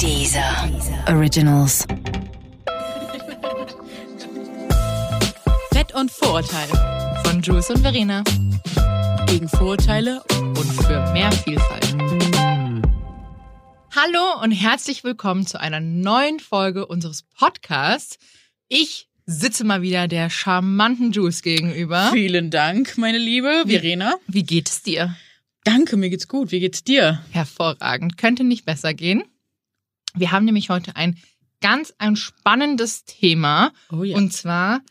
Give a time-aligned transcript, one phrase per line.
[0.00, 0.68] Dieser
[1.08, 1.86] Originals.
[5.72, 8.24] Fett und Vorurteile von Jules und Verena.
[9.26, 11.96] Gegen Vorurteile und für mehr Vielfalt.
[13.94, 18.18] Hallo und herzlich willkommen zu einer neuen Folge unseres Podcasts.
[18.68, 22.10] Ich sitze mal wieder der charmanten Jules gegenüber.
[22.12, 24.14] Vielen Dank, meine liebe Verena.
[24.26, 25.14] Wie geht es dir?
[25.64, 26.52] Danke, mir geht's gut.
[26.52, 27.22] Wie geht's dir?
[27.30, 28.18] Hervorragend.
[28.18, 29.24] Könnte nicht besser gehen.
[30.14, 31.16] Wir haben nämlich heute ein
[31.60, 33.72] ganz ein spannendes Thema.
[33.90, 34.16] Oh ja.
[34.16, 34.82] Und zwar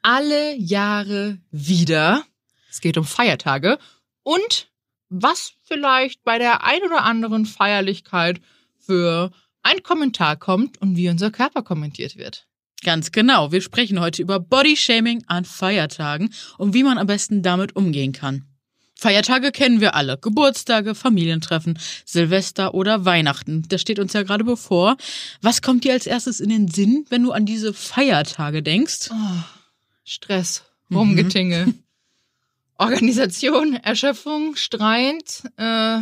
[0.00, 2.24] alle Jahre wieder.
[2.70, 3.78] Es geht um Feiertage
[4.22, 4.70] und
[5.10, 8.40] was vielleicht bei der ein oder anderen Feierlichkeit
[8.78, 9.30] für
[9.62, 12.46] ein Kommentar kommt und wie unser Körper kommentiert wird.
[12.82, 13.52] Ganz genau.
[13.52, 18.46] Wir sprechen heute über Bodyshaming an Feiertagen und wie man am besten damit umgehen kann.
[19.02, 20.16] Feiertage kennen wir alle.
[20.16, 23.64] Geburtstage, Familientreffen, Silvester oder Weihnachten.
[23.68, 24.96] Das steht uns ja gerade bevor.
[25.40, 29.10] Was kommt dir als erstes in den Sinn, wenn du an diese Feiertage denkst?
[29.10, 29.42] Oh,
[30.04, 31.74] Stress, Rumgetinge,
[32.78, 35.98] Organisation, Erschöpfung, Streit, äh,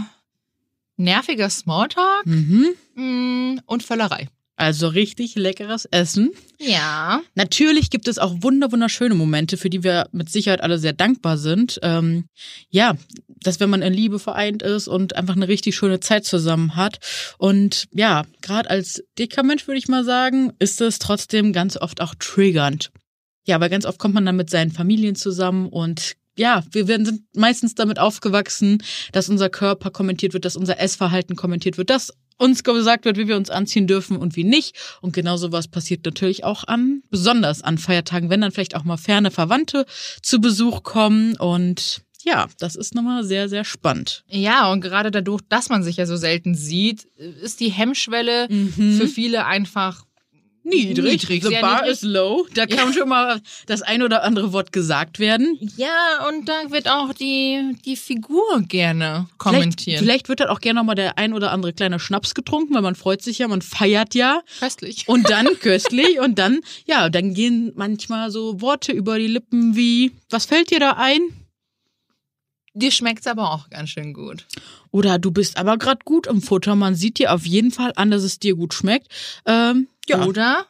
[0.96, 2.68] nerviger Smalltalk Mhm.
[2.96, 4.28] mm, und Völlerei.
[4.60, 6.32] Also richtig leckeres Essen.
[6.58, 7.22] Ja.
[7.34, 11.38] Natürlich gibt es auch wunder wunderschöne Momente, für die wir mit Sicherheit alle sehr dankbar
[11.38, 11.80] sind.
[11.82, 12.26] Ähm,
[12.68, 12.94] ja,
[13.26, 16.98] dass wenn man in Liebe vereint ist und einfach eine richtig schöne Zeit zusammen hat.
[17.38, 22.02] Und ja, gerade als dicker Mensch würde ich mal sagen, ist es trotzdem ganz oft
[22.02, 22.90] auch triggernd.
[23.46, 27.04] Ja, weil ganz oft kommt man dann mit seinen Familien zusammen und ja, wir werden,
[27.04, 32.14] sind meistens damit aufgewachsen, dass unser Körper kommentiert wird, dass unser Essverhalten kommentiert wird, dass
[32.40, 34.76] uns gesagt wird, wie wir uns anziehen dürfen und wie nicht.
[35.00, 38.96] Und genau sowas passiert natürlich auch an, besonders an Feiertagen, wenn dann vielleicht auch mal
[38.96, 39.84] ferne Verwandte
[40.22, 41.36] zu Besuch kommen.
[41.36, 44.24] Und ja, das ist nochmal sehr, sehr spannend.
[44.28, 47.04] Ja, und gerade dadurch, dass man sich ja so selten sieht,
[47.42, 50.04] ist die Hemmschwelle für viele einfach
[50.62, 51.28] Niedrig.
[51.28, 51.90] Niedrig, The bar niedrig.
[51.92, 52.46] is low.
[52.54, 55.58] Da kann schon mal das ein oder andere Wort gesagt werden.
[55.76, 59.98] Ja, und da wird auch die, die Figur gerne Vielleicht, kommentiert.
[60.00, 62.94] vielleicht wird dann auch gerne nochmal der ein oder andere kleine Schnaps getrunken, weil man
[62.94, 64.42] freut sich ja, man feiert ja.
[64.60, 65.04] Köstlich.
[65.08, 70.12] Und dann köstlich und dann, ja, dann gehen manchmal so Worte über die Lippen wie,
[70.28, 71.20] was fällt dir da ein?
[72.74, 74.46] Dir schmeckt's aber auch ganz schön gut.
[74.92, 76.76] Oder du bist aber gerade gut im Futter.
[76.76, 79.08] Man sieht dir auf jeden Fall an, dass es dir gut schmeckt.
[79.44, 80.66] Ähm, ja, Oder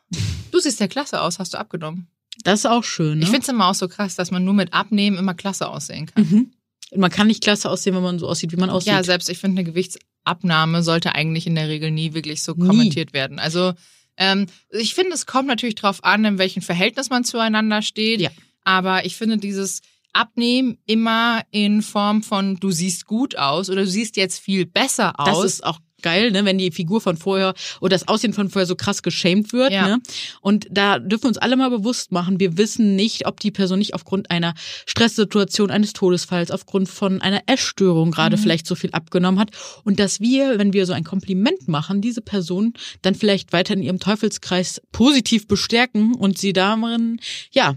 [0.53, 2.09] du siehst ja klasse aus, hast du abgenommen.
[2.45, 3.19] das ist auch schön.
[3.19, 3.25] Ne?
[3.25, 6.25] Ich find's immer auch so krass, dass man nur mit Abnehmen immer klasse aussehen kann.
[6.25, 6.53] mhm.
[6.97, 8.93] Man kann nicht klasse aussehen, wenn man so aussieht, wie man aussieht.
[8.93, 12.67] Ja, selbst ich finde, eine Gewichtsabnahme sollte eigentlich in der Regel nie wirklich so Nie.
[12.67, 13.39] kommentiert werden.
[13.39, 13.75] Also
[14.17, 18.21] ähm, ich finde, es kommt natürlich drauf an, in welchem Verhältnis man zueinander steht.
[18.21, 18.31] Ja.
[18.65, 23.89] Aber ich finde dieses Abnehmen immer in Form von du siehst gut aus oder du
[23.89, 25.45] siehst jetzt viel besser das aus.
[25.45, 28.77] ist auch geil, ne, wenn die Figur von vorher oder das Aussehen von vorher so
[28.77, 29.72] krass geschämt wird.
[29.72, 29.88] Ja.
[29.88, 29.99] Ne?
[30.41, 33.78] Und da dürfen wir uns alle mal bewusst machen, wir wissen nicht, ob die Person
[33.78, 34.55] nicht aufgrund einer
[34.87, 38.41] Stresssituation, eines Todesfalls, aufgrund von einer Essstörung gerade Mhm.
[38.41, 39.50] vielleicht so viel abgenommen hat.
[39.84, 43.82] Und dass wir, wenn wir so ein Kompliment machen, diese Person dann vielleicht weiter in
[43.82, 47.21] ihrem Teufelskreis positiv bestärken und sie darin,
[47.53, 47.77] ja,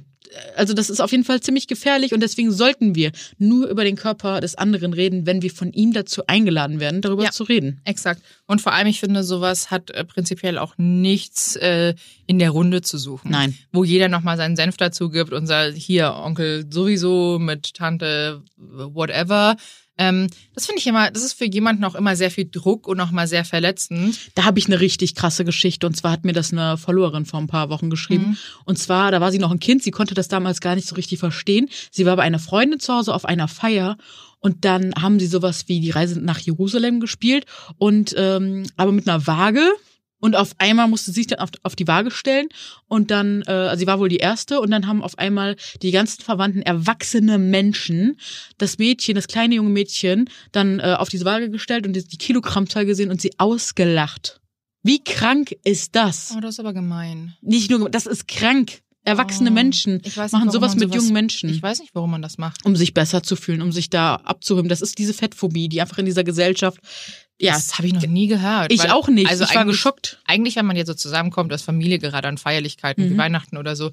[0.55, 3.95] also das ist auf jeden Fall ziemlich gefährlich und deswegen sollten wir nur über den
[3.95, 7.31] Körper des anderen reden, wenn wir von ihm dazu eingeladen werden, darüber Ja.
[7.31, 7.81] zu reden.
[7.85, 8.21] Exakt.
[8.47, 11.93] Und vor allem, ich finde, sowas hat äh, prinzipiell auch nichts äh,
[12.25, 13.31] in der Runde zu suchen.
[13.31, 13.57] Nein.
[13.71, 19.55] Wo jeder nochmal seinen Senf dazu gibt und sagt, hier, Onkel sowieso mit Tante whatever.
[19.97, 22.99] Ähm, das finde ich immer, das ist für jemanden auch immer sehr viel Druck und
[22.99, 24.17] auch mal sehr verletzend.
[24.35, 27.39] Da habe ich eine richtig krasse Geschichte und zwar hat mir das eine Followerin vor
[27.39, 28.29] ein paar Wochen geschrieben.
[28.29, 28.37] Mhm.
[28.65, 30.95] Und zwar, da war sie noch ein Kind, sie konnte das damals gar nicht so
[30.95, 31.69] richtig verstehen.
[31.91, 33.97] Sie war bei einer Freundin zu Hause auf einer Feier
[34.39, 37.45] und dann haben sie sowas wie die Reise nach Jerusalem gespielt
[37.77, 39.71] und ähm, aber mit einer Waage.
[40.23, 42.47] Und auf einmal musste sie sich dann auf, auf die Waage stellen
[42.87, 45.91] und dann, äh, also sie war wohl die erste und dann haben auf einmal die
[45.91, 48.17] ganzen Verwandten erwachsene Menschen
[48.57, 52.85] das Mädchen, das kleine junge Mädchen, dann äh, auf diese Waage gestellt und die, Kilogrammzahl
[52.85, 54.39] gesehen und sie ausgelacht.
[54.81, 56.33] Wie krank ist das?
[56.37, 57.35] Oh, das ist aber gemein.
[57.41, 58.79] Nicht nur, das ist krank.
[59.05, 62.21] Erwachsene Oh, Menschen nicht, machen sowas mit sowas- jungen Menschen, Ich weiß nicht, warum man
[62.21, 62.65] das macht.
[62.65, 64.69] um sich besser zu fühlen, um sich da abzuheben.
[64.69, 66.79] Das ist diese Fettphobie, die einfach in dieser Gesellschaft,
[67.39, 68.71] ja, Das habe ich noch nie gehört.
[68.71, 69.29] ich weil- auch nicht.
[69.29, 70.19] Also ich war geschockt.
[70.25, 73.17] eigentlich, wenn man jetzt so zusammenkommt als Familie, gerade an Feierlichkeiten wie Mhm.
[73.17, 73.91] Weihnachten oder so,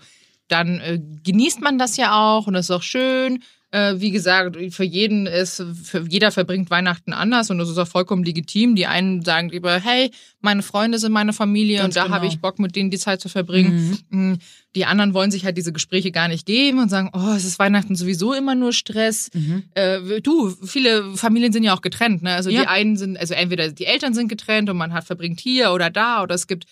[0.49, 3.43] dann äh, genießt man das ja auch und das ist auch schön.
[3.73, 7.87] Äh, wie gesagt, für jeden ist, für jeder verbringt Weihnachten anders und das ist auch
[7.87, 8.75] vollkommen legitim.
[8.75, 12.17] Die einen sagen lieber, hey, meine Freunde sind meine Familie Ganz und da genau.
[12.17, 13.97] habe ich Bock, mit denen die Zeit zu verbringen.
[14.11, 14.35] Mm,
[14.75, 17.61] Die anderen wollen sich halt diese Gespräche gar nicht geben und sagen, oh, es ist
[17.61, 19.31] Weihnachten sowieso immer nur Stress.
[19.35, 19.63] Mhm.
[19.75, 22.35] Äh, du, viele Familien sind ja auch getrennt, ne?
[22.35, 22.63] Also Ja.
[22.63, 25.91] die einen sind, also entweder die Eltern sind getrennt und man hat verbringt hier oder
[25.91, 26.65] da oder es gibt,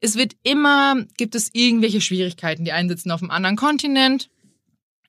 [0.00, 2.64] es wird immer, gibt es irgendwelche Schwierigkeiten.
[2.66, 4.28] Die einen sitzen auf einem anderen Kontinent.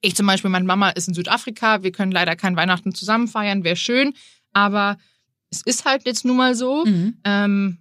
[0.01, 1.83] Ich zum Beispiel, meine Mama ist in Südafrika.
[1.83, 4.13] Wir können leider kein Weihnachten zusammen feiern, wäre schön.
[4.53, 4.97] Aber
[5.49, 6.85] es ist halt jetzt nun mal so.
[6.85, 7.17] Mhm.
[7.23, 7.77] Ähm,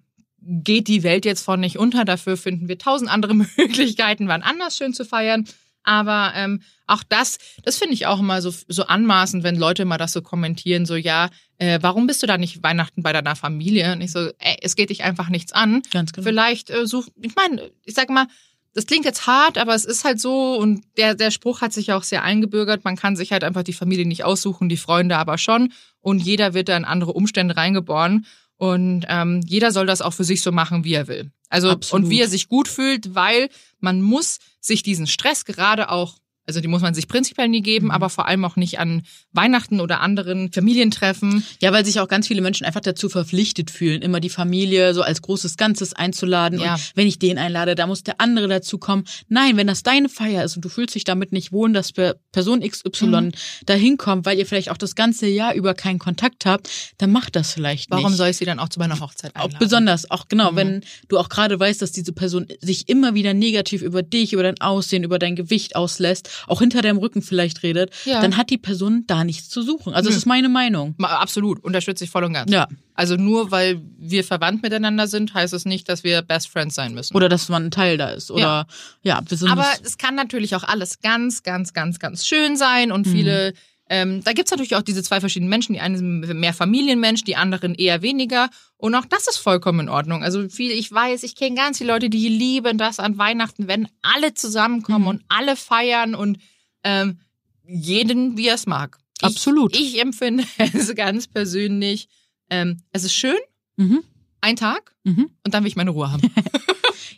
[0.47, 2.05] geht die Welt jetzt von nicht unter.
[2.05, 5.47] Dafür finden wir tausend andere Möglichkeiten, wann anders schön zu feiern.
[5.85, 9.99] Aber ähm, auch das, das finde ich auch immer so, so anmaßend, wenn Leute mal
[9.99, 11.29] das so kommentieren, so ja,
[11.59, 13.93] äh, warum bist du da nicht Weihnachten bei deiner Familie?
[13.93, 15.83] Und ich so, ey, es geht dich einfach nichts an.
[15.91, 16.25] Ganz genau.
[16.25, 18.27] Vielleicht äh, such, ich meine, ich sag mal,
[18.75, 21.87] das klingt jetzt hart, aber es ist halt so und der, der Spruch hat sich
[21.87, 22.85] ja auch sehr eingebürgert.
[22.85, 25.73] Man kann sich halt einfach die Familie nicht aussuchen, die Freunde aber schon.
[26.01, 28.27] Und jeder wird da in andere Umstände reingeboren.
[28.57, 31.31] Und ähm, jeder soll das auch für sich so machen, wie er will.
[31.49, 32.05] Also Absolut.
[32.05, 33.49] und wie er sich gut fühlt, weil
[33.79, 37.87] man muss sich diesen Stress gerade auch, also die muss man sich prinzipiell nie geben,
[37.87, 37.91] Mhm.
[37.93, 39.03] aber vor allem auch nicht an
[39.33, 41.45] Weihnachten oder anderen Familientreffen.
[41.63, 45.03] Ja, weil sich auch ganz viele Menschen einfach dazu verpflichtet fühlen, immer die Familie so
[45.03, 46.61] als großes Ganzes einzuladen.
[46.61, 46.75] Ja.
[46.75, 49.05] Und wenn ich den einlade, da muss der andere dazu kommen.
[49.29, 52.17] Nein, wenn das deine Feier ist und du fühlst dich damit nicht wohl, dass Per-
[52.33, 53.33] Person XY Mhm.
[53.67, 56.69] dahin kommt, weil ihr vielleicht auch das ganze Jahr über keinen Kontakt habt,
[56.99, 58.17] dann mach das vielleicht Warum nicht.
[58.19, 59.59] soll ich sie dann auch zu meiner Hochzeit auch einladen?
[59.61, 60.57] besonders, auch genau, Mhm.
[60.57, 64.43] wenn du auch gerade weißt, dass diese Person sich immer wieder negativ über dich, über
[64.43, 68.21] dein Aussehen, über dein Gewicht auslässt, auch hinter deinem Rücken vielleicht redet, Ja.
[68.21, 69.95] dann hat die Person da nichts zu suchen.
[69.95, 70.19] Also das Nö.
[70.19, 70.95] ist meine Meinung.
[71.01, 72.51] Absolut, unterstütze ich voll und ganz.
[72.51, 72.69] Ja.
[72.95, 76.95] Also nur weil wir verwandt miteinander sind, heißt es nicht, dass wir Best Friends sein
[76.95, 77.17] müssen.
[77.17, 78.31] Oder dass man ein Teil da ist.
[78.31, 78.67] Oder
[79.03, 82.93] ja, wir sind Aber es kann natürlich auch alles ganz, ganz, ganz, ganz schön sein
[82.93, 83.53] und viele.
[83.91, 85.75] Ähm, da gibt's natürlich auch diese zwei verschiedenen Menschen.
[85.75, 88.49] Die einen sind mehr Familienmensch, die anderen eher weniger.
[88.79, 90.23] Und auch das ist vollkommen in Ordnung.
[90.23, 93.89] Also viel, ich weiß, ich kenne ganz viele Leute, die lieben das an Weihnachten, wenn
[94.03, 95.09] alle zusammenkommen Mhm.
[95.09, 96.39] und alle feiern und
[96.83, 97.19] ähm,
[97.67, 98.99] jeden, wie er es mag.
[99.21, 99.77] Ich, Absolut.
[99.77, 102.09] Ich empfinde es ganz persönlich.
[102.51, 103.37] Ähm, es ist schön,
[103.77, 104.03] Mhm.
[104.41, 105.31] ein Tag Mhm.
[105.45, 106.23] und dann will ich meine Ruhe haben.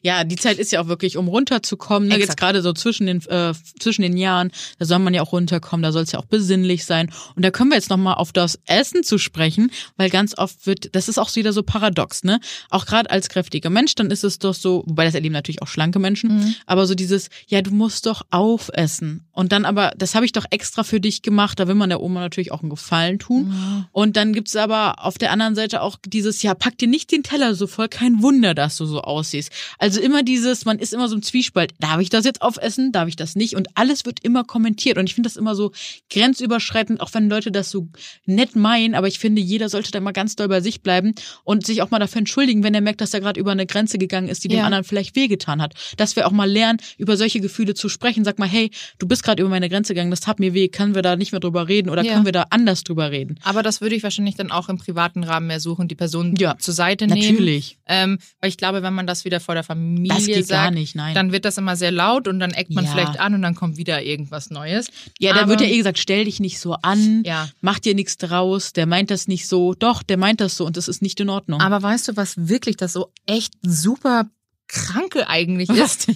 [0.07, 2.09] Ja, die Zeit ist ja auch wirklich, um runterzukommen.
[2.09, 2.17] Ne?
[2.17, 5.83] Jetzt gerade so zwischen den äh, zwischen den Jahren, da soll man ja auch runterkommen,
[5.83, 7.11] da soll es ja auch besinnlich sein.
[7.35, 10.95] Und da können wir jetzt nochmal auf das Essen zu sprechen, weil ganz oft wird,
[10.95, 12.39] das ist auch wieder so paradox, ne?
[12.71, 15.67] Auch gerade als kräftiger Mensch, dann ist es doch so, wobei das erleben natürlich auch
[15.69, 16.55] schlanke Menschen, Mhm.
[16.67, 19.27] aber so dieses, ja, du musst doch aufessen.
[19.33, 22.01] Und dann aber, das habe ich doch extra für dich gemacht, da will man der
[22.01, 23.87] Oma natürlich auch einen Gefallen tun.
[23.93, 27.23] Und dann gibt's aber auf der anderen Seite auch dieses, ja, pack dir nicht den
[27.23, 29.51] Teller so voll, kein Wunder, dass du so aussiehst.
[29.79, 33.09] Also immer dieses, man ist immer so im Zwiespalt, darf ich das jetzt aufessen, darf
[33.09, 33.55] ich das nicht?
[33.57, 34.99] Und alles wird immer kommentiert.
[34.99, 35.73] Und ich finde das immer so
[36.11, 37.89] grenzüberschreitend, auch wenn Leute das so
[38.25, 41.15] nett meinen, aber ich finde, jeder sollte da mal ganz doll bei sich bleiben
[41.45, 43.99] und sich auch mal dafür entschuldigen, wenn er merkt, dass er gerade über eine Grenze
[43.99, 44.65] gegangen ist, die dem Ja.
[44.65, 45.75] anderen vielleicht wehgetan hat.
[45.97, 48.25] Dass wir auch mal lernen, über solche Gefühle zu sprechen.
[48.25, 50.95] Sag mal, hey, du bist gerade über meine Grenze gegangen, das tat mir weh, können
[50.95, 52.13] wir da nicht mehr drüber reden oder Ja.
[52.15, 53.39] können wir da anders drüber reden?
[53.43, 56.57] Aber das würde ich wahrscheinlich dann auch im privaten Rahmen mehr suchen, die Person Ja,
[56.59, 57.21] zur Seite nehmen.
[57.21, 57.79] Natürlich.
[57.87, 59.76] Ähm, weil ich glaube, wenn man das wieder vor der Familie
[60.09, 61.15] Das geht sagt, gar nicht, nein.
[61.15, 62.91] dann wird das immer sehr laut und dann eckt man Ja.
[62.91, 64.89] vielleicht an und dann kommt wieder irgendwas Neues.
[65.19, 67.49] Ja, da wird ja eh gesagt, stell dich nicht so an, Ja.
[67.61, 69.75] mach dir nichts draus, der meint das nicht so.
[69.75, 71.61] Doch, der meint das so und das ist nicht in Ordnung.
[71.61, 74.27] Aber weißt du, was wirklich das so echt super
[74.69, 76.09] kranke eigentlich ist?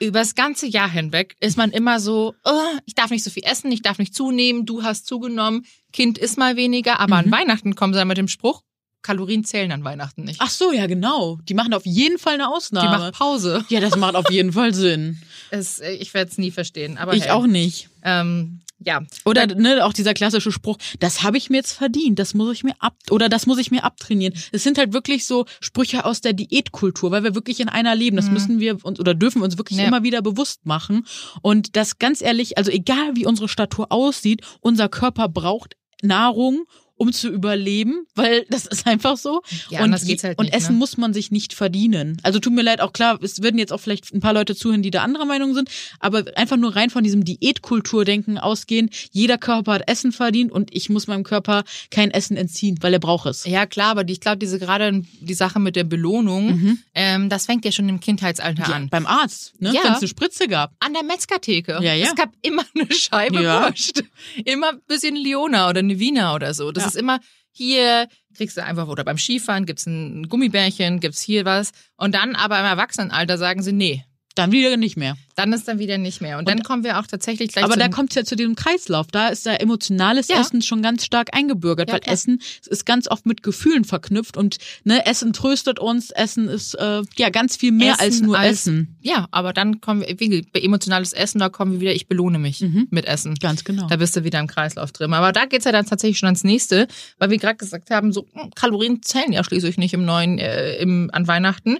[0.00, 3.70] Übers ganze Jahr hinweg ist man immer so, oh, ich darf nicht so viel essen,
[3.70, 7.30] ich darf nicht zunehmen, du hast zugenommen, Kind isst mal weniger, aber an Mhm.
[7.32, 8.62] Weihnachten kommen sie dann mit dem Spruch,
[9.04, 10.40] Kalorien zählen an Weihnachten nicht.
[10.40, 11.38] Ach so, ja genau.
[11.48, 12.98] Die machen auf jeden Fall eine Die Ausnahme.
[12.98, 13.64] macht Pause.
[13.68, 15.20] ja, das macht auf jeden Fall Sinn.
[15.50, 16.98] Es, äh, ich werde es nie verstehen.
[16.98, 17.88] Aber ich hey, auch nicht.
[18.02, 19.02] Ähm, ja.
[19.24, 22.64] Oder ne, auch dieser klassische Spruch, das habe ich mir jetzt verdient, das muss ich
[22.64, 24.34] mir ab oder das muss ich mir abtrainieren.
[24.52, 28.16] Es sind halt wirklich so Sprüche aus der Diätkultur, weil wir wirklich in einer leben.
[28.16, 28.32] Das Mhm.
[28.32, 29.86] müssen wir uns oder dürfen wir uns wirklich Ja.
[29.86, 31.06] immer wieder bewusst machen.
[31.40, 36.64] Und das ganz ehrlich, also egal wie unsere Statur aussieht, unser Körper braucht Nahrung
[36.96, 39.42] um zu überleben, weil das ist einfach so.
[39.70, 40.78] Ja, und, geht's halt und nicht, Essen ne?
[40.78, 42.18] muss man sich nicht verdienen.
[42.22, 44.82] Also tut mir leid, auch klar, es würden jetzt auch vielleicht ein paar Leute zuhören,
[44.82, 45.68] die da anderer Meinung sind,
[46.00, 50.88] aber einfach nur rein von diesem Diätkulturdenken ausgehen, jeder Körper hat Essen verdient und ich
[50.90, 53.44] muss meinem Körper kein Essen entziehen, weil er braucht es.
[53.44, 57.64] Ja, klar, aber ich glaube, diese gerade die Sache mit der Belohnung, ähm, das fängt
[57.64, 58.70] ja schon im Kindheitsalter Mhm.
[58.70, 58.88] Ja, an.
[58.88, 59.72] beim Arzt, ne?
[59.74, 59.80] Ja.
[59.84, 60.72] wenn es eine Spritze gab.
[60.80, 61.78] An der Metzgertheke.
[61.82, 62.06] Ja, ja.
[62.06, 63.64] Es gab immer eine Scheibe Ja.
[63.66, 64.04] Wurst.
[64.44, 66.70] Immer ein bisschen Leona oder eine Wiener oder so.
[66.72, 66.93] Das Ja.
[66.94, 67.20] Ist immer
[67.56, 71.70] hier kriegst du einfach, oder beim Skifahren gibt's ein Gummibärchen, gibt's hier was.
[71.96, 74.04] Und dann aber im Erwachsenenalter sagen sie, nee,
[74.36, 75.16] Dann wieder nicht mehr.
[75.36, 76.38] Dann ist dann wieder nicht mehr.
[76.38, 78.56] Und, dann kommen wir auch tatsächlich gleich Aber da dem- kommt es ja zu diesem
[78.56, 79.06] Kreislauf.
[79.12, 80.40] Da ist da emotionales Ja.
[80.40, 82.14] Essen schon ganz stark eingebürgert, Ja, weil klar.
[82.14, 86.10] Essen ist ganz oft mit Gefühlen verknüpft und ne, Essen tröstet uns.
[86.10, 88.96] Essen ist äh, ja ganz viel mehr als Essen nur als- Essen.
[89.02, 92.40] Ja, aber dann kommen wir, wie bei emotionales Essen, da kommen wir wieder, ich belohne
[92.40, 92.88] mich Mhm.
[92.90, 93.36] mit Essen.
[93.36, 93.86] Ganz genau.
[93.86, 95.12] Da bist du wieder im Kreislauf drin.
[95.14, 96.88] Aber da geht's ja dann tatsächlich schon ans nächste,
[97.18, 100.76] weil wir gerade gesagt haben, so hm, Kalorien zählen ja schließlich nicht im neuen, äh,
[100.78, 101.78] im, an Weihnachten.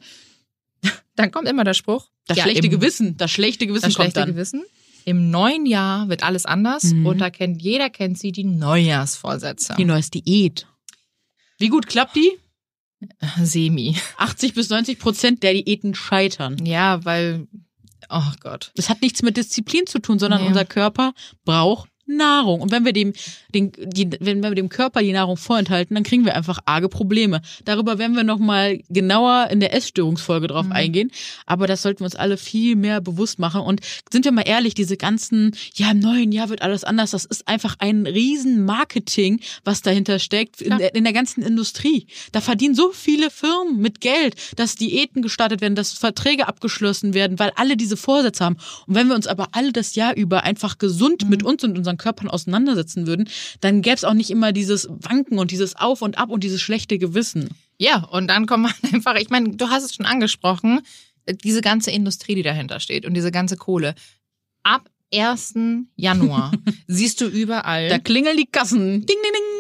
[1.17, 2.09] Dann kommt immer der Spruch.
[2.27, 4.31] Das ja, schlechte im, Gewissen, das schlechte Gewissen Das kommt schlechte dann.
[4.31, 4.65] Gewissen.
[5.05, 7.07] Im neuen Jahr wird alles anders Mhm.
[7.07, 9.75] und da kennt jeder kennt sie die Neujahrsvorsätze.
[9.77, 10.67] Die neues Diät.
[11.59, 12.33] Wie gut klappt die?
[13.43, 13.97] Semi.
[14.17, 16.65] 80 bis 90 Prozent der Diäten scheitern.
[16.65, 17.47] Ja, weil
[18.09, 18.73] oh Gott.
[18.77, 20.49] Das hat nichts mit Disziplin zu tun, sondern Nee.
[20.49, 21.13] unser Körper
[21.45, 22.61] braucht Nahrung.
[22.61, 23.13] Und wenn wir dem,
[23.55, 27.41] den, die, wenn wir dem Körper die Nahrung vorenthalten, dann kriegen wir einfach arge Probleme.
[27.65, 30.73] Darüber werden wir nochmal genauer in der Essstörungsfolge drauf Mhm.
[30.73, 31.11] eingehen.
[31.47, 33.61] Aber das sollten wir uns alle viel mehr bewusst machen.
[33.61, 33.81] Und
[34.13, 37.13] sind wir mal ehrlich, diese ganzen, ja, im neuen Jahr wird alles anders.
[37.13, 42.07] Das ist einfach ein riesen Marketing, was dahinter steckt in der, in der ganzen Industrie.
[42.33, 47.39] Da verdienen so viele Firmen mit Geld, dass Diäten gestartet werden, dass Verträge abgeschlossen werden,
[47.39, 48.57] weil alle diese Vorsätze haben.
[48.87, 51.94] Und wenn wir uns aber alle das Jahr über einfach gesund mit uns und unseren
[51.97, 53.29] Körpern auseinandersetzen würden,
[53.61, 56.61] dann gäbe es auch nicht immer dieses Wanken und dieses Auf und Ab und dieses
[56.61, 57.51] schlechte Gewissen.
[57.79, 60.81] Ja, und dann kommt man einfach, ich meine, du hast es schon angesprochen,
[61.43, 63.95] diese ganze Industrie, die dahinter steht und diese ganze Kohle.
[64.63, 65.55] Ab 1.
[65.97, 66.53] Januar
[66.87, 69.01] siehst du überall Da klingeln die Kassen.
[69.01, 69.54] Ding, ding, ding.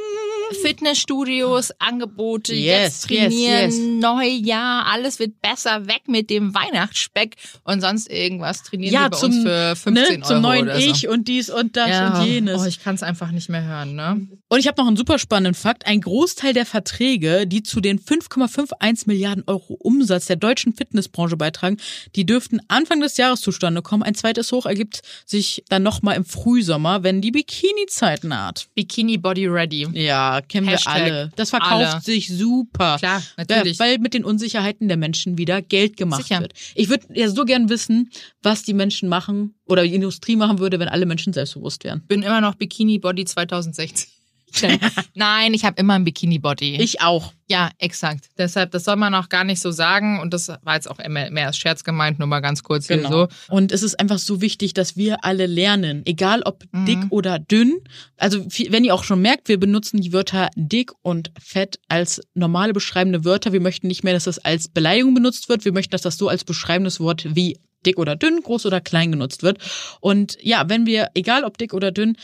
[0.55, 3.31] Fitnessstudios, Angebote, Yes, jetzt trainieren,
[3.71, 4.01] yes, yes.
[4.01, 9.17] Neujahr, alles wird besser, weg mit dem Weihnachtsspeck und sonst irgendwas trainieren Ja, wir bei
[9.19, 10.91] zum- uns für 15 Ne, Euro zum neuen oder so.
[10.91, 12.61] Ich und dies und das ja, und jenes.
[12.63, 14.27] Oh, ich kann es einfach nicht mehr hören, ne?
[14.49, 15.87] Und ich habe noch einen super spannenden Fakt.
[15.87, 21.79] Ein Großteil der Verträge, die zu den 5,51 Milliarden Euro Umsatz der deutschen Fitnessbranche beitragen,
[22.15, 24.03] die dürften Anfang des Jahres zustande kommen.
[24.03, 28.69] Ein zweites Hoch ergibt sich dann nochmal im Frühsommer, wenn die Bikini-Zeit naht.
[28.75, 29.89] Bikini Body Ready.
[29.93, 31.33] Ja, kennen Hashtag wir alle.
[31.37, 32.01] Das verkauft alle.
[32.03, 32.99] sich super.
[32.99, 33.79] Klar, natürlich.
[33.79, 36.41] weil mit den Unsicherheiten der Menschen wieder Geld gemacht Sicher.
[36.41, 36.53] wird.
[36.75, 38.11] Ich würde ja so gern wissen,
[38.43, 42.03] was die Menschen machen oder die Industrie machen würde, wenn alle Menschen selbstbewusst wären.
[42.07, 44.14] bin immer noch Bikini Body 2016.
[45.15, 46.77] Nein, ich habe immer ein Bikini Body.
[46.77, 47.33] Ich auch.
[47.49, 48.29] ja, exakt.
[48.39, 50.21] Deshalb, das soll man auch gar nicht so sagen.
[50.21, 53.07] Und das war jetzt auch mehr, mehr als Scherz gemeint, nur mal ganz kurz hier
[53.07, 53.29] so.
[53.49, 56.87] Und es ist einfach so wichtig, dass wir alle lernen, egal ob Mhm.
[56.87, 57.81] dick oder dünn.
[58.17, 62.73] Also wenn ihr auch schon merkt, wir benutzen die Wörter dick und fett als normale
[62.73, 63.53] beschreibende Wörter.
[63.53, 65.65] Wir möchten nicht mehr, dass das als Beleidigung benutzt wird.
[65.65, 69.13] Wir möchten, dass das so als beschreibendes Wort wie dick oder dünn, groß oder klein
[69.13, 69.59] genutzt wird.
[70.01, 72.17] Und ja, wenn wir, egal ob dick oder dünn,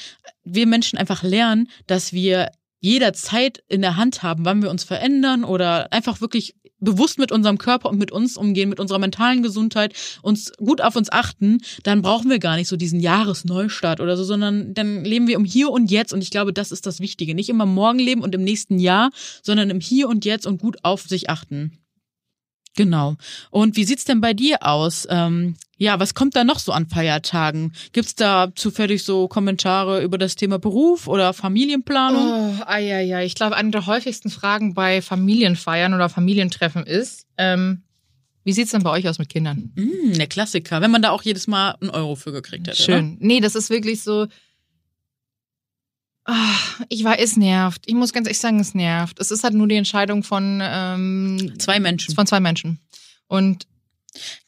[0.45, 2.51] wir Menschen einfach lernen, dass wir
[2.81, 7.59] jederzeit in der Hand haben, wann wir uns verändern oder einfach wirklich bewusst mit unserem
[7.59, 12.03] Körper und mit uns umgehen, mit unserer mentalen Gesundheit, uns gut auf uns achten, dann
[12.03, 15.71] brauchen wir gar nicht so diesen Jahresneustart oder so, sondern dann leben wir im Hier
[15.71, 17.35] und Jetzt und ich glaube, das ist das Wichtige.
[17.35, 19.11] Nicht immer morgen leben und im nächsten Jahr,
[19.43, 21.79] sondern im Hier und Jetzt und gut auf sich achten.
[22.77, 23.17] Genau.
[23.51, 25.07] Und wie sieht's denn bei dir aus?
[25.11, 27.73] Ähm, ja, was kommt da noch so an Feiertagen?
[27.93, 32.59] Gibt's da zufällig so Kommentare über das Thema Beruf oder Familienplanung?
[32.61, 33.25] Oh, ai, ai, ai.
[33.25, 37.83] Ich glaube, eine der häufigsten Fragen bei Familienfeiern oder Familientreffen ist, ähm,
[38.45, 39.73] wie sieht's denn bei euch aus mit Kindern?
[39.75, 42.83] Mm, der Klassiker, wenn man da auch jedes Mal einen Euro für gekriegt hätte.
[42.83, 43.17] Schön.
[43.21, 44.27] Nee, das ist wirklich so.
[46.25, 46.55] Ah,
[46.89, 47.83] ich war, es nervt.
[47.87, 49.19] Ich muss ganz ehrlich sagen, es nervt.
[49.19, 51.55] Es ist halt nur die Entscheidung von, ähm?
[51.59, 52.15] Zwei Menschen.
[52.15, 52.79] von zwei Menschen.
[53.27, 53.67] Und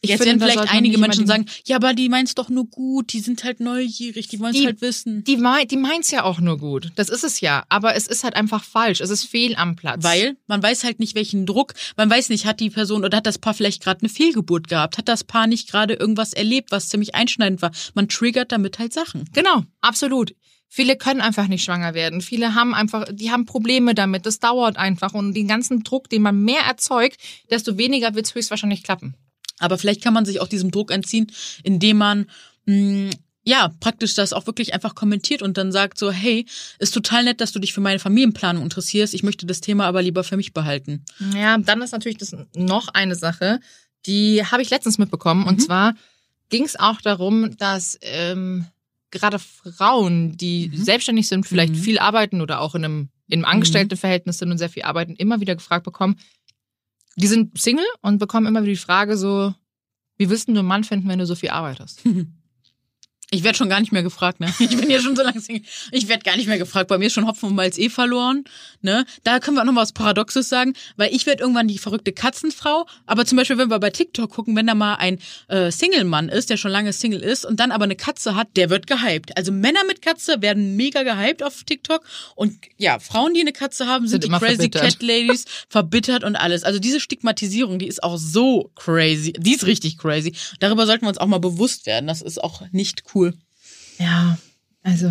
[0.01, 3.13] ich Jetzt finde, werden vielleicht einige Menschen sagen, ja, aber die meint's doch nur gut,
[3.13, 5.23] die sind halt neugierig, die wollen's Die- halt wissen.
[5.23, 6.91] Die, mei- die meint's ja auch nur gut.
[6.97, 7.65] Das ist es ja.
[7.69, 9.01] Aber es ist halt einfach falsch.
[9.01, 10.03] Es ist fehl am Platz.
[10.03, 13.27] Weil man weiß halt nicht, welchen Druck, man weiß nicht, hat die Person oder hat
[13.27, 16.89] das Paar vielleicht gerade eine Fehlgeburt gehabt, hat das Paar nicht gerade irgendwas erlebt, was
[16.89, 17.71] ziemlich einschneidend war.
[17.95, 19.25] Man triggert damit halt Sachen.
[19.33, 20.35] Genau, absolut.
[20.75, 22.23] Viele können einfach nicht schwanger werden.
[22.23, 24.25] Viele haben einfach, die haben Probleme damit.
[24.25, 25.13] Das dauert einfach.
[25.13, 27.19] Und den ganzen Druck, den man mehr erzeugt,
[27.51, 29.15] desto weniger wird's höchstwahrscheinlich klappen.
[29.59, 31.31] Aber vielleicht kann man sich auch diesem Druck entziehen,
[31.63, 32.27] indem man
[32.65, 33.11] mh,
[33.45, 36.47] ja praktisch das auch wirklich einfach kommentiert und dann sagt so, hey,
[36.79, 39.13] ist total nett, dass du dich für meine Familienplanung interessierst.
[39.13, 41.05] Ich möchte das Thema aber lieber für mich behalten.
[41.35, 43.61] Ja, dann ist natürlich das noch eine Sache,
[44.07, 45.47] die habe ich letztens mitbekommen.
[45.47, 45.65] Und Mhm.
[45.65, 45.95] zwar
[46.49, 48.65] ging es auch darum, dass ähm,
[49.13, 50.77] gerade Frauen, die Mhm.
[50.77, 51.79] selbstständig sind, vielleicht Mhm.
[51.79, 55.41] viel arbeiten oder auch in einem, in einem Angestelltenverhältnis sind und sehr viel arbeiten, immer
[55.41, 56.17] wieder gefragt bekommen,
[57.17, 59.55] die sind Single und bekommen immer wieder die Frage so,
[60.17, 62.03] wie willst du einen Mann finden, wenn du so viel arbeitest?
[63.35, 64.53] Ich werde schon gar nicht mehr gefragt, ne?
[64.61, 65.63] Ich bin ja schon so lange Single.
[65.91, 66.89] Ich werde gar nicht mehr gefragt.
[66.89, 68.45] Bei mir ist schon Hopfen und Malz eh verloren,
[68.83, 69.07] ne?
[69.25, 72.87] Da können wir auch noch was Paradoxes sagen, weil ich werde irgendwann die verrückte Katzenfrau.
[73.07, 76.51] Aber zum Beispiel, wenn wir bei TikTok gucken, wenn da mal ein äh, Single-Mann ist,
[76.51, 79.35] der schon lange Single ist und dann aber eine Katze hat, der wird gehypt.
[79.35, 82.05] Also Männer mit Katze werden mega gehypt auf TikTok
[82.37, 84.83] und ja, Frauen, die eine Katze haben, sind, Sind die Crazy verbittert.
[84.83, 86.65] Cat Ladies verbittert und alles.
[86.65, 89.33] Also diese Stigmatisierung, die ist auch so crazy.
[89.33, 90.35] Die ist richtig crazy.
[90.61, 92.07] Darüber sollten wir uns auch mal bewusst werden.
[92.07, 93.22] Das ist auch nicht cool.
[93.99, 94.39] Ja,
[94.83, 95.11] also,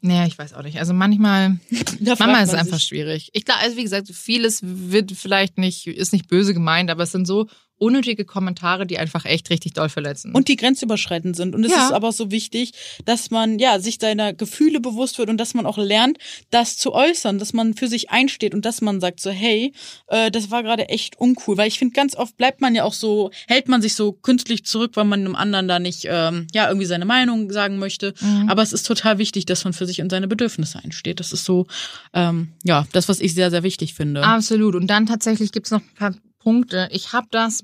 [0.00, 0.78] naja, ich weiß auch nicht.
[0.78, 1.58] Also manchmal,
[2.18, 2.88] Mama ist einfach sich.
[2.88, 3.30] schwierig.
[3.32, 7.12] Ich glaube, also wie gesagt, vieles wird vielleicht nicht, ist nicht böse gemeint, aber es
[7.12, 7.48] sind so
[7.84, 10.34] unnötige Kommentare, die einfach echt richtig doll verletzen.
[10.34, 11.54] und die grenzüberschreitend sind.
[11.54, 11.86] Und es Ja.
[11.86, 12.72] ist aber so wichtig,
[13.04, 16.18] dass man ja sich seiner Gefühle bewusst wird und dass man auch lernt,
[16.50, 19.72] das zu äußern, dass man für sich einsteht und dass man sagt so, hey,
[20.08, 21.56] äh, das war gerade echt uncool.
[21.56, 24.64] Weil ich finde, ganz oft bleibt man ja auch so, hält man sich so künstlich
[24.64, 28.14] zurück, weil man einem anderen da nicht ähm, ja irgendwie seine Meinung sagen möchte.
[28.20, 28.48] Mhm.
[28.48, 31.20] Aber es ist total wichtig, dass man für sich und seine Bedürfnisse einsteht.
[31.20, 31.66] Das ist so,
[32.12, 34.22] ähm, ja, das, was ich sehr, sehr wichtig finde.
[34.22, 34.74] Absolut.
[34.74, 36.88] Und dann tatsächlich gibt's noch ein paar Punkte.
[36.92, 37.62] Ich habe das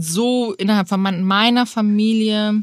[0.00, 2.62] so innerhalb von mein- meiner Familie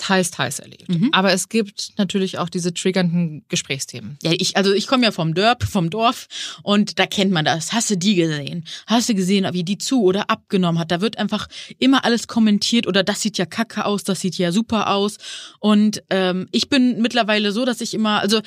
[0.00, 0.88] teils, teils erlebt.
[0.88, 1.10] Mhm.
[1.12, 4.16] Aber es gibt natürlich auch diese triggernden Gesprächsthemen.
[4.22, 6.26] Ja, ich, also ich komme ja vom Dörp, vom Dorf
[6.62, 7.72] und da kennt man das.
[7.72, 8.64] Hast du die gesehen?
[8.86, 10.90] Hast du gesehen, wie die zu oder abgenommen hat?
[10.90, 11.48] Da wird einfach
[11.78, 15.18] immer alles kommentiert oder das sieht ja kacke aus, das sieht ja super aus.
[15.58, 18.40] Und ähm, ich bin mittlerweile so, dass ich immer, also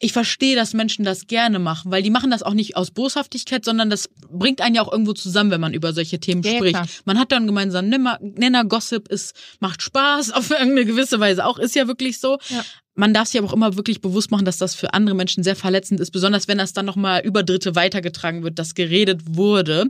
[0.00, 3.64] ich verstehe, dass Menschen das gerne machen, weil die machen das auch nicht aus Boshaftigkeit,
[3.64, 6.56] sondern das bringt einen ja auch irgendwo zusammen, wenn man über solche Themen Ja, ja,
[6.58, 6.74] spricht.
[6.74, 6.86] klar.
[7.04, 11.58] Man hat dann gemeinsam Nenner, Nenner Gossip, ist macht Spaß auf irgendeine gewisse Weise auch,
[11.58, 12.38] ist ja wirklich so.
[12.48, 12.64] Ja.
[12.98, 15.54] Man darf sich aber auch immer wirklich bewusst machen, dass das für andere Menschen sehr
[15.54, 19.84] verletzend ist, besonders wenn das dann nochmal über Dritte weitergetragen wird, dass geredet wurde.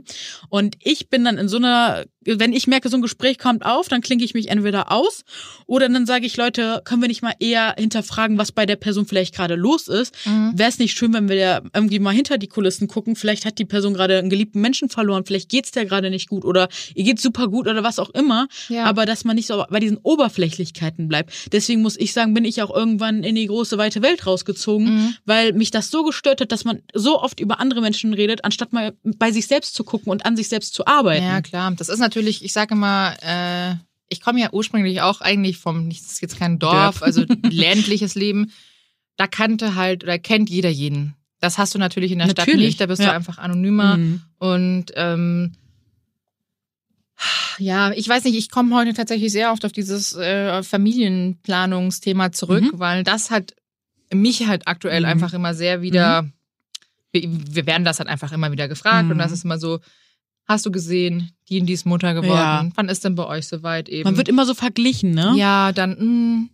[0.49, 3.87] Und ich bin dann in so einer, wenn ich merke, so ein Gespräch kommt auf,
[3.87, 5.23] dann klinke ich mich entweder aus
[5.65, 9.07] oder dann sage ich, Leute, können wir nicht mal eher hinterfragen, was bei der Person
[9.07, 10.13] vielleicht gerade los ist?
[10.25, 13.15] Wäre es nicht schön, wenn wir da irgendwie mal hinter die Kulissen gucken?
[13.15, 16.45] Vielleicht hat die Person gerade einen geliebten Menschen verloren, vielleicht geht's der gerade nicht gut
[16.45, 18.47] oder ihr geht's super gut oder was auch immer.
[18.67, 18.83] Ja.
[18.83, 21.51] Aber dass man nicht so bei diesen Oberflächlichkeiten bleibt.
[21.53, 22.69] Deswegen muss ich sagen, bin ich auch
[22.99, 25.15] irgendwann in die große weite Welt rausgezogen, Mhm.
[25.25, 28.73] weil mich das so gestört hat, dass man so oft über andere Menschen redet, anstatt
[28.73, 31.25] mal bei sich selbst zu gucken und an sich selbst zu arbeiten.
[31.25, 31.71] Ja, klar.
[31.77, 33.75] Das ist natürlich, ich sage immer, äh,
[34.09, 37.03] ich komme ja ursprünglich auch eigentlich vom, das ist jetzt kein Dorf, Dörp.
[37.03, 38.51] also ländliches Leben.
[39.17, 41.15] Da kannte halt oder kennt jeder jeden.
[41.41, 43.09] Das hast du natürlich in der Stadt Natürlich, nicht, da bist ja.
[43.09, 43.97] du einfach anonymer.
[43.97, 44.21] Mhm.
[44.39, 45.53] Und ähm,
[47.57, 52.63] ja, ich weiß nicht, ich komme heute tatsächlich sehr oft auf dieses äh, Familienplanungsthema zurück,
[52.73, 52.79] Mhm.
[52.79, 53.53] weil das hat
[54.13, 55.05] mich halt aktuell Mhm.
[55.09, 56.29] einfach immer sehr wieder,
[57.11, 59.11] wir, wir werden das halt einfach immer wieder gefragt Mhm.
[59.11, 59.79] und das ist immer so,
[60.47, 62.69] hast du gesehen, die und die ist Mutter geworden, Ja.
[62.75, 64.03] wann ist denn bei euch soweit eben?
[64.03, 65.33] Man wird immer so verglichen, ne?
[65.37, 66.47] ja, dann, mh,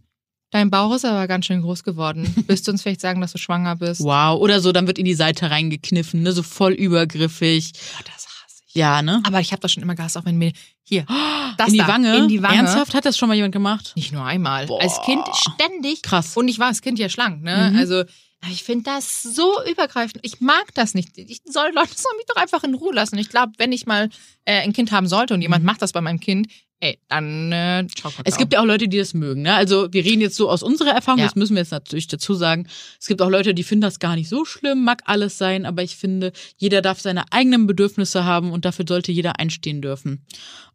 [0.52, 2.26] dein Bauch ist aber ganz schön groß geworden.
[2.48, 4.02] Willst du uns vielleicht sagen, dass du schwanger bist?
[4.02, 4.40] Wow.
[4.42, 6.32] Oder so, dann wird in die Seite reingekniffen, ne?
[6.34, 7.72] So voll übergriffig.
[7.74, 8.28] Boah, das.
[8.76, 9.22] Ja, ne?
[9.26, 10.52] Aber ich habe das schon immer gehasst, auch wenn mir
[10.84, 11.06] hier
[11.58, 12.18] das in die da, Wange?
[12.18, 12.58] in die Wange.
[12.58, 12.94] Ernsthaft?
[12.94, 13.94] Hat das schon mal jemand gemacht?
[13.96, 14.68] Nicht nur einmal.
[14.68, 14.82] Boah.
[14.82, 16.02] Als Kind ständig.
[16.02, 16.36] Krass.
[16.36, 17.72] Und ich war als Kind ja schlank, ne?
[17.72, 17.80] Mhm.
[17.80, 18.04] Also
[18.52, 20.20] ich finde das so übergreifend.
[20.24, 21.18] Ich mag das nicht.
[21.18, 23.18] Ich soll Leute sollen mich doch einfach in Ruhe lassen.
[23.18, 24.10] Ich glaube, wenn ich mal
[24.44, 26.48] äh, ein Kind haben sollte und jemand macht das bei meinem Kind,
[26.86, 28.12] ey, dann äh, ciao.
[28.24, 29.42] Es gibt ja auch Leute, die das mögen.
[29.44, 29.54] Ne?
[29.54, 31.26] Also wir reden jetzt so aus unserer Erfahrung, Ja.
[31.26, 32.68] das müssen wir jetzt natürlich dazu sagen.
[33.00, 35.84] Es gibt auch Leute, die finden das gar nicht so schlimm, mag alles sein, aber
[35.84, 40.26] ich finde, jeder darf seine eigenen Bedürfnisse haben und dafür sollte jeder einstehen dürfen.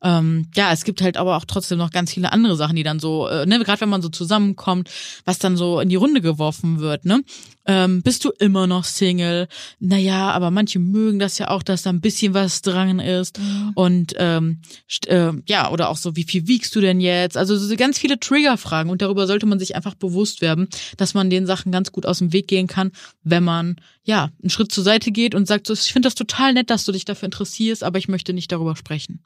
[0.02, 2.98] Ähm, ja, es gibt halt aber auch trotzdem noch ganz viele andere Sachen, die dann
[3.00, 4.88] so, äh, ne, gerade wenn man so zusammenkommt,
[5.24, 7.22] was dann so in die Runde geworfen wird, ne?
[7.70, 9.46] Ähm, bist du immer noch Single?
[9.78, 13.38] Naja, aber manche mögen das ja auch, dass da ein bisschen was dran ist.
[13.76, 14.60] Und ähm,
[15.06, 17.36] äh, ja, oder auch so, wie viel wiegst du denn jetzt?
[17.36, 21.30] Also so ganz viele Triggerfragen und darüber sollte man sich einfach bewusst werden, dass man
[21.30, 22.90] den Sachen ganz gut aus dem Weg gehen kann,
[23.22, 26.54] wenn man ja einen Schritt zur Seite geht und sagt, so, ich finde das total
[26.54, 29.22] nett, dass du dich dafür interessierst, aber ich möchte nicht darüber sprechen.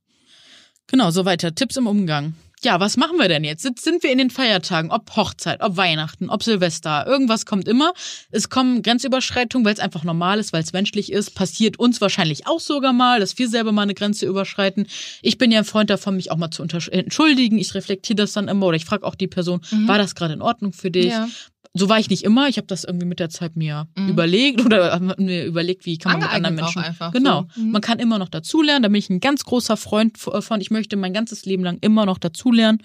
[0.86, 1.54] Genau, so weiter.
[1.54, 2.34] Tipps im Umgang.
[2.64, 3.64] Ja, was machen wir denn jetzt?
[3.64, 7.92] Jetzt sind wir in den Feiertagen, ob Hochzeit, ob Weihnachten, ob Silvester, irgendwas kommt immer.
[8.30, 11.34] Es kommen Grenzüberschreitungen, weil es einfach normal ist, weil es menschlich ist.
[11.34, 14.86] Passiert uns wahrscheinlich auch sogar mal, dass wir selber mal eine Grenze überschreiten.
[15.20, 17.58] Ich bin ja ein Freund davon, mich auch mal zu entschuldigen.
[17.58, 20.42] Ich reflektiere das dann immer oder ich frage auch die Person, war das gerade in
[20.42, 21.12] Ordnung für dich?
[21.12, 21.28] Ja.
[21.76, 22.48] So war ich nicht immer.
[22.48, 24.08] Ich habe das irgendwie mit der Zeit mir Mhm.
[24.08, 26.88] überlegt oder mir überlegt, wie kann man mit Angeeignet anderen auch Menschen.
[26.88, 27.46] einfach genau.
[27.54, 27.60] so.
[27.62, 27.70] Mhm.
[27.72, 28.84] Man kann immer noch dazulernen.
[28.84, 30.60] Da bin ich ein ganz großer Freund von.
[30.60, 32.78] Ich möchte mein ganzes Leben lang immer noch dazulernen.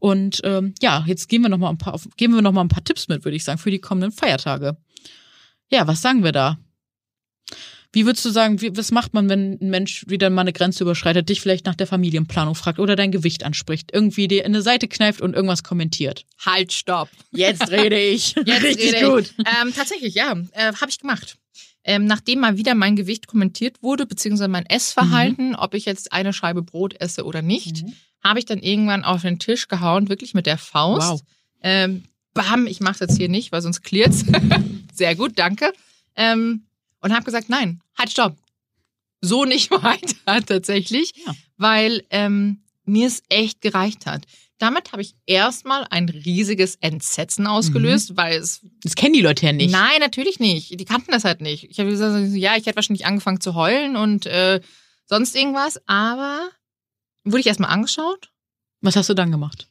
[0.00, 2.68] Und ähm, ja, jetzt geben wir noch mal ein paar, geben wir noch mal ein
[2.68, 4.76] paar Tipps mit, würde ich sagen, für die kommenden Feiertage.
[5.70, 6.58] Ja, was sagen wir da?
[7.94, 10.82] Wie würdest du sagen, wie, was macht man, wenn ein Mensch wieder mal eine Grenze
[10.84, 14.62] überschreitet, dich vielleicht nach der Familienplanung fragt oder dein Gewicht anspricht, irgendwie dir in eine
[14.62, 16.24] Seite kneift und irgendwas kommentiert?
[16.38, 17.10] Halt, stopp.
[17.32, 18.34] Jetzt rede ich.
[18.46, 19.34] Jetzt Richtig rede gut.
[19.36, 19.44] Ich.
[19.60, 21.36] Ähm, tatsächlich, ja, äh, habe ich gemacht.
[21.84, 26.32] Ähm, nachdem mal wieder mein Gewicht kommentiert wurde, beziehungsweise mein Essverhalten, ob ich jetzt eine
[26.32, 27.92] Scheibe Brot esse oder nicht, Mhm.
[28.22, 31.10] habe ich dann irgendwann auf den Tisch gehauen, wirklich mit der Faust.
[31.10, 31.20] Wow.
[31.60, 34.24] Ähm, bam, ich mache jetzt hier nicht, weil sonst klirrt's.
[34.94, 35.72] Sehr gut, danke.
[36.14, 36.66] Ähm,
[37.02, 38.36] und habe gesagt, nein, halt, stopp.
[39.20, 41.34] So nicht weiter tatsächlich, Ja.
[41.56, 44.24] weil ähm, mir es echt gereicht hat.
[44.58, 49.52] Damit habe ich erstmal ein riesiges Entsetzen ausgelöst, weil es Das kennen die Leute ja
[49.52, 49.72] nicht.
[49.72, 50.78] Nein, natürlich nicht.
[50.78, 51.64] Die kannten das halt nicht.
[51.64, 54.60] Ich habe gesagt, ja, ich hätte wahrscheinlich angefangen zu heulen und äh,
[55.06, 56.48] sonst irgendwas, aber
[57.24, 58.30] wurde ich erstmal angeschaut.
[58.82, 59.68] Was hast du dann gemacht?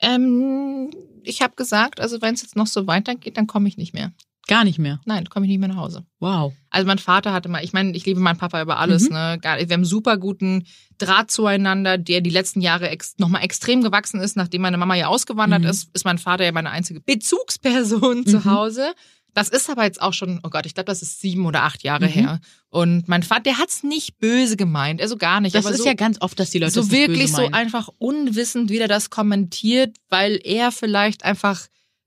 [0.00, 0.90] Ähm,
[1.22, 4.12] ich habe gesagt, also wenn es jetzt noch so weitergeht, dann komme ich nicht mehr.
[4.46, 5.00] Gar nicht mehr.
[5.06, 6.04] Nein, komme ich nicht mehr nach Hause.
[6.20, 6.52] Wow.
[6.70, 9.14] Also mein Vater hatte mal, ich meine, ich liebe meinen Papa über alles, Mhm.
[9.14, 9.38] ne?
[9.42, 10.64] Wir haben super guten
[10.98, 15.06] Draht zueinander, der die letzten Jahre ex nochmal extrem gewachsen ist, nachdem meine Mama ja
[15.08, 15.68] ausgewandert Mhm.
[15.68, 18.44] ist, ist mein Vater ja meine einzige Bezugsperson zu Mhm.
[18.44, 18.92] Hause.
[19.32, 21.82] Das ist aber jetzt auch schon, oh Gott, ich glaube, das ist sieben oder acht
[21.82, 22.10] Jahre Mhm.
[22.10, 22.40] her.
[22.68, 25.54] Und mein Vater, der hat's nicht böse gemeint, also gar nicht.
[25.56, 28.70] Das aber ist so, ja ganz oft, dass die Leute so wirklich so einfach unwissend,
[28.70, 31.66] wie der das kommentiert, weil er vielleicht einfach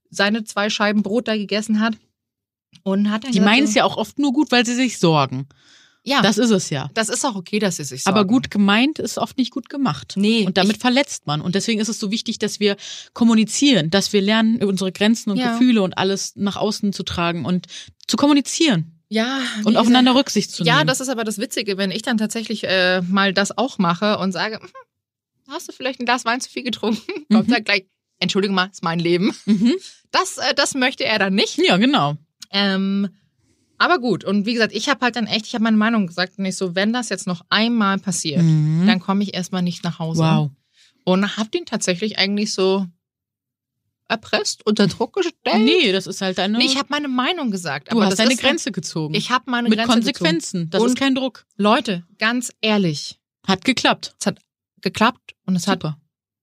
[0.10, 1.96] seine zwei Scheiben Brot da gegessen hat.
[2.84, 4.98] Und hat dann Die gesagt, meinen es ja auch oft nur gut, weil sie sich
[5.00, 5.48] sorgen.
[6.04, 6.90] ja, Das ist es ja.
[6.94, 8.30] das ist auch okay, dass sie sich Aber sorgen.
[8.30, 10.14] gut gemeint ist oft nicht gut gemacht.
[10.16, 11.42] Nee, Und damit verletzt man.
[11.42, 12.78] Und deswegen ist es so wichtig, dass wir
[13.14, 15.52] kommunizieren, dass wir lernen, unsere Grenzen und Ja.
[15.52, 17.68] Gefühle und alles nach außen zu tragen und
[18.08, 20.88] zu kommunizieren ja, und aufeinander Rücksicht zu gesagt, Ja, nehmen.
[20.88, 24.32] das ist aber das Witzige, wenn ich dann tatsächlich äh, mal das auch mache und
[24.34, 24.70] sage, hm,
[25.50, 27.02] hast du vielleicht ein Glas Wein zu viel getrunken?
[27.32, 27.54] Kommt Mhm.
[27.54, 27.86] er gleich,
[28.20, 29.34] Entschuldige mal, ist mein Leben.
[29.46, 29.74] mhm.
[30.12, 31.58] Das, äh, das möchte er dann nicht.
[31.58, 32.16] Ja, genau.
[32.52, 33.10] Ähm,
[33.78, 36.40] aber gut, und wie gesagt, ich habe halt dann echt, ich habe meine Meinung gesagt
[36.40, 38.86] und ich so, wenn das jetzt noch einmal passiert, Mhm.
[38.88, 40.22] dann komme ich erstmal nicht nach Hause.
[40.24, 40.52] Wow.
[41.04, 42.86] Und hab den tatsächlich eigentlich so
[44.10, 45.64] erpresst, unter Druck gestellt.
[45.64, 46.58] Nee, das ist halt deine.
[46.58, 47.92] Nee, ich habe meine Meinung gesagt.
[47.92, 49.14] du aber hast deine Grenze gezogen.
[49.14, 50.70] Ich habe meine Mit Grenze Konsequenzen.
[50.70, 51.46] Das Und- ist kein Druck.
[51.50, 51.64] Gezogen.
[51.64, 54.16] Leute, ganz ehrlich, Hat geklappt.
[54.20, 54.40] es hat
[54.82, 55.98] geklappt und es hat Super.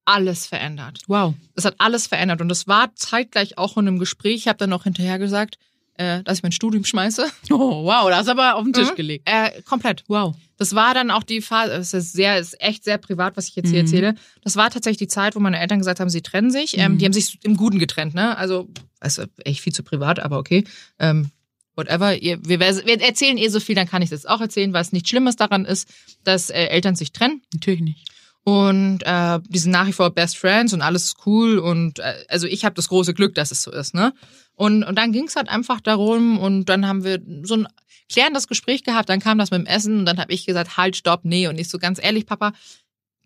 [0.04, 1.00] alles verändert.
[1.06, 1.34] Wow.
[1.54, 4.34] Es hat alles verändert und es war zeitgleich auch in einem Gespräch.
[4.36, 5.56] Ich habe dann noch hinterher gesagt,
[5.96, 7.26] äh, dass ich mein Studium schmeiße.
[7.50, 8.09] Oh, wow.
[8.09, 8.94] Das du aber auf den Tisch Mhm.
[8.96, 9.28] gelegt.
[9.28, 10.04] Äh, komplett.
[10.09, 10.35] Wow.
[10.57, 13.57] Das war dann auch die Phase, es ist sehr, ist echt sehr privat, was ich
[13.57, 13.87] jetzt hier Mhm.
[13.87, 14.14] erzähle.
[14.42, 16.78] Das war tatsächlich die Zeit, wo meine Eltern gesagt haben, sie trennen sich.
[16.78, 16.98] Ähm, Mhm.
[16.98, 18.37] die haben sich im Guten getrennt, ne?
[18.37, 18.68] Also,
[19.00, 20.64] also echt viel zu privat, aber okay.
[20.98, 21.30] Ähm,
[21.76, 22.16] whatever.
[22.16, 24.92] Ihr, wir, wir erzählen eh so viel, dann kann ich das auch erzählen, weil es
[24.92, 25.88] nichts Schlimmes daran ist,
[26.22, 27.42] dass äh, Eltern sich trennen.
[27.52, 28.11] Natürlich nicht.
[28.46, 31.59] Und äh, die sind nach wie vor Best Friends und alles ist cool.
[31.59, 34.12] Und äh, also ich habe das große Glück, dass es so ist, ne?
[34.56, 37.68] Und, und dann ging es halt einfach darum und dann haben wir so ein
[38.08, 40.96] klärendes Gespräch gehabt, dann kam das mit dem Essen und dann habe ich gesagt, halt,
[40.96, 41.48] stopp, nee.
[41.48, 42.52] Und ich so ganz ehrlich, Papa,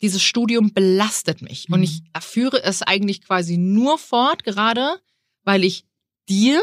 [0.01, 1.67] dieses Studium belastet mich.
[1.71, 1.85] Und Mhm.
[1.85, 4.99] ich führe es eigentlich quasi nur fort, gerade
[5.45, 5.85] weil ich
[6.29, 6.63] dir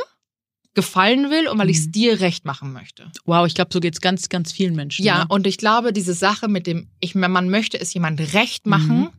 [0.73, 1.91] gefallen will und weil ich es Mhm.
[1.91, 3.11] dir recht machen möchte.
[3.25, 5.05] Wow, ich glaube, so geht's ganz, ganz vielen Menschen.
[5.05, 5.25] Ja, ne?
[5.29, 8.99] und ich glaube, diese Sache mit dem, ich man möchte es jemand recht machen.
[8.99, 9.09] Mhm.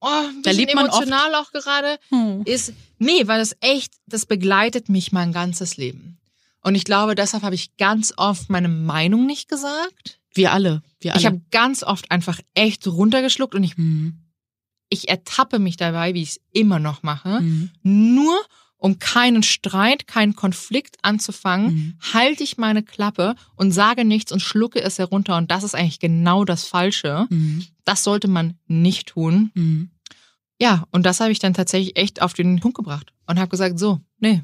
[0.00, 2.42] Oh, ein Da lebt man oft- emotional auch gerade Hm.
[2.44, 6.18] ist nee, weil das echt, das begleitet mich mein ganzes Leben.
[6.62, 10.20] Und ich glaube, deshalb habe ich ganz oft meine Meinung nicht gesagt.
[10.34, 10.82] Wir alle.
[11.00, 11.20] Wir alle.
[11.20, 14.18] Ich habe ganz oft einfach echt runtergeschluckt und ich, Hm.
[14.88, 17.38] ich ertappe mich dabei, wie ich es immer noch mache.
[17.38, 17.70] Hm.
[17.82, 18.36] Nur
[18.76, 21.98] um keinen Streit, keinen Konflikt anzufangen, Hm.
[22.12, 25.36] halte ich meine Klappe und sage nichts und schlucke es herunter.
[25.36, 27.26] Und das ist eigentlich genau das Falsche.
[27.28, 27.64] Hm.
[27.84, 29.50] Das sollte man nicht tun.
[30.60, 33.78] Ja, und das habe ich dann tatsächlich echt auf den Punkt gebracht und habe gesagt,
[33.78, 34.42] so, nee.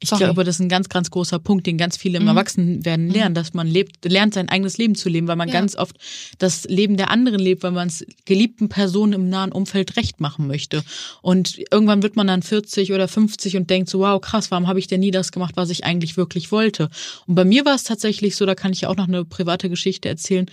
[0.00, 0.22] Ich Sorry.
[0.26, 2.28] glaube, das ist ein ganz, ganz großer Punkt, den ganz viele im Mhm.
[2.28, 3.34] Erwachsenwerden lernen, Mhm.
[3.34, 5.54] dass man lebt, lernt sein eigenes Leben zu leben, weil man Ja.
[5.54, 5.96] ganz oft
[6.38, 10.46] das Leben der anderen lebt, weil man es geliebten Personen im nahen Umfeld recht machen
[10.46, 10.84] möchte.
[11.20, 14.78] Und irgendwann wird man dann 40 oder 50 und denkt so, wow, krass, warum habe
[14.78, 16.90] ich denn nie das gemacht, was ich eigentlich wirklich wollte?
[17.26, 19.68] Und bei mir war es tatsächlich so, da kann ich ja auch noch eine private
[19.68, 20.46] Geschichte erzählen,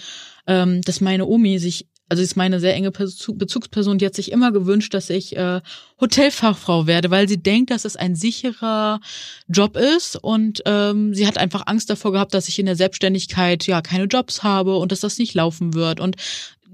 [0.47, 4.31] ähm, dass meine Omi sich also ist meine sehr enge Bezu- Bezugsperson, die hat sich
[4.31, 5.61] immer gewünscht, dass ich äh,
[5.99, 8.99] Hotelfachfrau werde, weil sie denkt, dass es ein sicherer
[9.47, 13.65] Job ist und ähm, sie hat einfach Angst davor gehabt, dass ich in der Selbstständigkeit
[13.65, 15.99] ja keine Jobs habe und dass das nicht laufen wird.
[15.99, 16.17] Und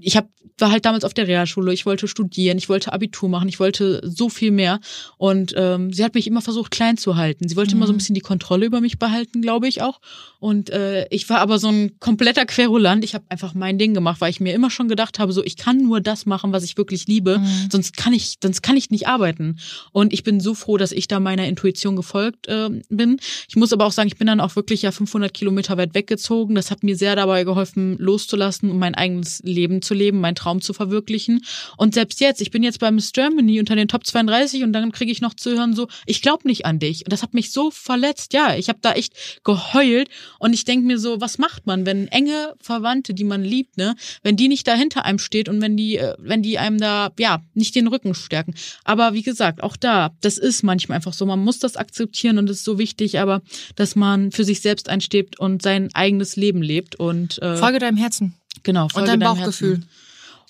[0.02, 3.48] ich habe war halt damals auf der Realschule, ich wollte studieren, ich wollte Abitur machen,
[3.48, 4.80] ich wollte so viel mehr.
[5.18, 7.48] Und ähm, sie hat mich immer versucht, klein zu halten.
[7.48, 7.80] Sie wollte mhm.
[7.80, 10.00] immer so ein bisschen die Kontrolle über mich behalten, glaube ich auch.
[10.38, 13.04] Und äh, ich war aber so ein kompletter Querulant.
[13.04, 15.56] Ich habe einfach mein Ding gemacht, weil ich mir immer schon gedacht habe, so ich
[15.56, 17.68] kann nur das machen, was ich wirklich liebe, mhm.
[17.70, 19.58] sonst kann ich, sonst kann ich nicht arbeiten.
[19.92, 23.18] Und ich bin so froh, dass ich da meiner Intuition gefolgt äh, bin.
[23.48, 26.54] Ich muss aber auch sagen, ich bin dann auch wirklich ja 500 Kilometer weit weggezogen.
[26.54, 30.60] Das hat mir sehr dabei geholfen, loszulassen und mein eigenes Leben zu leben, mein Traum
[30.60, 31.44] zu verwirklichen.
[31.76, 34.92] Und selbst jetzt, ich bin jetzt bei Miss Germany unter den Top 32 und dann
[34.92, 37.04] kriege ich noch zu hören so, ich glaube nicht an dich.
[37.04, 38.32] Und das hat mich so verletzt.
[38.32, 42.08] Ja, ich habe da echt geheult und ich denke mir so, was macht man, wenn
[42.08, 45.76] enge Verwandte, die man liebt, ne, wenn die nicht da hinter einem steht und wenn
[45.76, 48.54] die, äh, wenn die einem da, ja, nicht den Rücken stärken.
[48.84, 51.26] Aber wie gesagt, auch da, das ist manchmal einfach so.
[51.26, 53.42] Man muss das akzeptieren und es ist so wichtig, aber
[53.76, 57.96] dass man für sich selbst einsteht und sein eigenes Leben lebt und äh, Folge deinem
[57.96, 58.34] Herzen.
[58.62, 59.76] Genau, folge und deinem Bauchgefühl.
[59.76, 59.88] Herzen.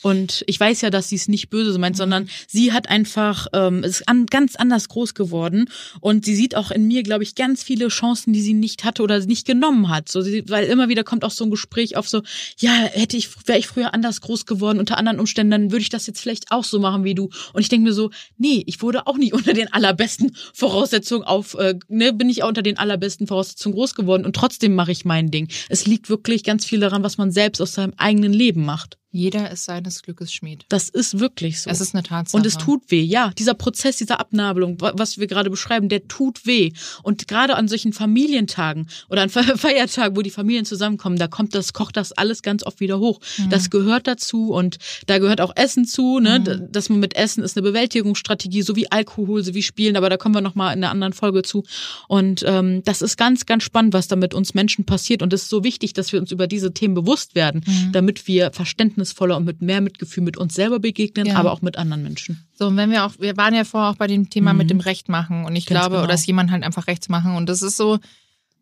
[0.03, 1.99] Und ich weiß ja, dass sie es nicht böse meint, mhm.
[1.99, 5.69] sondern sie hat einfach, ähm, ist an, ganz anders groß geworden.
[6.01, 9.03] Und sie sieht auch in mir, glaube ich, ganz viele Chancen, die sie nicht hatte
[9.03, 10.09] oder nicht genommen hat.
[10.09, 12.23] So, sie, weil immer wieder kommt auch so ein Gespräch auf so,
[12.59, 15.89] ja, hätte ich, wäre ich früher anders groß geworden, unter anderen Umständen, dann würde ich
[15.89, 17.31] das jetzt vielleicht auch so machen wie du.
[17.53, 21.55] Und ich denke mir so, nee, ich wurde auch nicht unter den allerbesten Voraussetzungen auf,
[21.55, 25.05] äh, ne, bin ich auch unter den allerbesten Voraussetzungen groß geworden und trotzdem mache ich
[25.05, 25.49] mein Ding.
[25.69, 28.99] Es liegt wirklich ganz viel daran, was man selbst aus seinem eigenen Leben macht.
[29.15, 30.65] Jeder ist seines Glückes Schmied.
[30.71, 31.69] Das ist wirklich so.
[31.69, 32.35] Es ist eine Tatsache.
[32.35, 33.31] Und es tut weh, ja.
[33.37, 36.73] Dieser Prozess, dieser Abnabelung, was wir gerade beschreiben, der tut weh.
[37.03, 41.75] Und gerade an solchen Familientagen oder an Feiertagen, wo die Familien zusammenkommen, da kommt das,
[41.75, 43.21] kocht das alles ganz oft wieder hoch.
[43.37, 43.51] Mhm.
[43.51, 46.39] Das gehört dazu und da gehört auch Essen zu, ne?
[46.39, 46.73] Mhm.
[46.73, 50.17] Dass man mit Essen ist eine Bewältigungsstrategie, so wie Alkohol, so wie Spielen, aber da
[50.17, 51.65] kommen wir nochmal in einer anderen Folge zu.
[52.09, 55.21] Und ähm, das ist ganz, ganz spannend, was da mit uns Menschen passiert.
[55.21, 57.93] Und es ist so wichtig, dass wir uns über diese Themen bewusst werden, mhm.
[57.93, 61.37] damit wir Verständnis verständnisvoller und mit mehr Mitgefühl mit uns selber begegnen, ja.
[61.37, 62.45] aber auch mit anderen Menschen.
[62.55, 64.59] So, und wenn wir auch, wir waren ja vorher auch bei dem Thema mhm.
[64.59, 66.05] mit dem Recht machen und ich Ganz glaube, genau.
[66.05, 67.99] oder dass jemand halt einfach Rechts machen und das ist so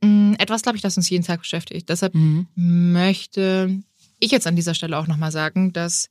[0.03, 1.89] mh, mm, etwas, glaube ich, das uns jeden Tag beschäftigt.
[1.89, 2.47] Deshalb mhm.
[2.55, 3.83] möchte
[4.19, 6.09] ich jetzt an dieser Stelle auch nochmal sagen, dass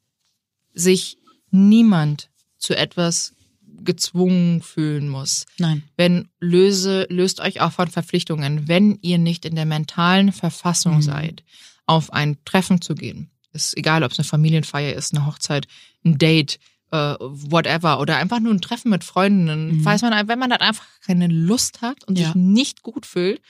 [0.74, 1.18] sich
[1.52, 3.34] niemand zu etwas
[3.82, 5.46] gezwungen fühlen muss.
[5.58, 5.84] Nein.
[5.96, 11.02] Wenn löse, löst euch auch von Verpflichtungen, wenn ihr nicht in der mentalen Verfassung mhm.
[11.02, 11.44] seid,
[11.86, 15.68] auf ein Treffen zu gehen, ist egal, ob es eine Familienfeier ist, eine Hochzeit,
[16.06, 16.60] ein Date,
[16.94, 18.00] uh, whatever.
[18.00, 19.78] Oder einfach nur ein Treffen mit Freundinnen.
[19.78, 19.86] Mhm.
[19.86, 22.28] Weiß man, wenn man dann einfach keine Lust hat und ja.
[22.28, 23.42] sich nicht gut fühlt,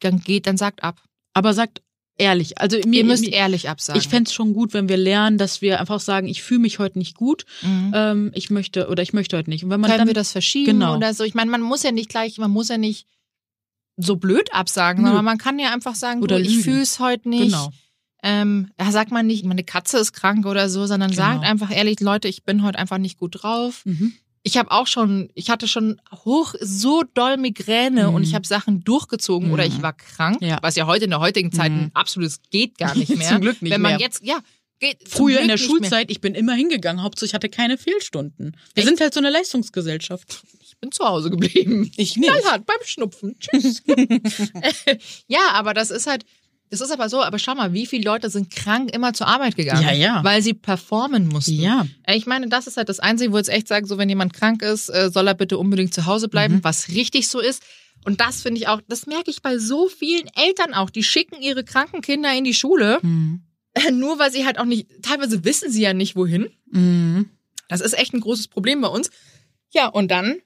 [0.00, 1.00] dann geht, dann sagt ab.
[1.32, 1.82] Aber sagt
[2.16, 2.58] ehrlich.
[2.58, 4.00] Also mir, ihr müsst mir, ehrlich absagen.
[4.00, 6.78] Ich fände es schon gut, wenn wir lernen, dass wir einfach sagen, ich fühle mich
[6.78, 7.92] heute nicht gut, mhm.
[7.94, 9.64] ähm, ich möchte oder ich möchte heute nicht.
[9.64, 10.96] Und wenn man Können dann, wir das verschieben genau.
[10.96, 11.24] oder so?
[11.24, 13.06] Ich meine, man muss ja nicht gleich, man muss ja nicht
[13.96, 17.28] so blöd absagen, sondern man kann ja einfach sagen, oder du, ich fühle es heute
[17.28, 17.52] nicht.
[17.52, 17.72] Genau
[18.24, 21.22] ähm, sagt man nicht, meine Katze ist krank oder so, sondern genau.
[21.22, 23.82] sagt einfach ehrlich, Leute, ich bin heute einfach nicht gut drauf.
[23.84, 24.14] Mhm.
[24.42, 28.14] Ich habe auch schon, ich hatte schon hoch so doll Migräne mhm.
[28.14, 29.54] und ich habe Sachen durchgezogen mhm.
[29.54, 30.58] oder ich war krank, ja.
[30.62, 31.90] was ja heute in der heutigen Zeit mhm.
[31.92, 33.28] absolutes geht gar nicht mehr.
[33.28, 34.00] Zum Glück nicht Wenn man mehr.
[34.00, 34.40] jetzt, ja,
[34.80, 36.10] Geht Früher in der Schulzeit, mehr.
[36.10, 38.56] ich bin immer hingegangen, Hauptsache ich hatte keine Fehlstunden.
[38.74, 38.88] Wir Echt?
[38.88, 40.42] sind halt so eine Leistungsgesellschaft.
[40.60, 41.90] Ich bin zu Hause geblieben.
[41.96, 42.28] Ich nicht.
[42.28, 43.36] Knallhart beim Schnupfen.
[43.38, 43.82] Tschüss.
[45.28, 46.24] ja, aber das ist halt,
[46.74, 49.56] es ist aber so, aber schau mal, wie viele Leute sind krank immer zur Arbeit
[49.56, 49.82] gegangen?
[49.82, 50.24] Ja, ja.
[50.24, 51.60] Weil sie performen mussten.
[51.60, 51.86] Ja.
[52.02, 54.08] Äh, ich meine, das ist halt das Einzige, wo ich jetzt echt sage, so wenn
[54.08, 56.64] jemand krank ist, äh, soll er bitte unbedingt zu Hause bleiben, mhm.
[56.64, 57.62] was richtig so ist.
[58.04, 60.90] Und das finde ich auch, das merke ich bei so vielen Eltern auch.
[60.90, 63.42] Die schicken ihre kranken Kinder in die Schule, mhm.
[63.92, 66.50] nur weil sie halt auch nicht, teilweise wissen sie ja nicht wohin.
[66.70, 67.30] Mhm.
[67.68, 69.10] Das ist echt ein großes Problem bei uns.
[69.72, 70.36] Ja, und dann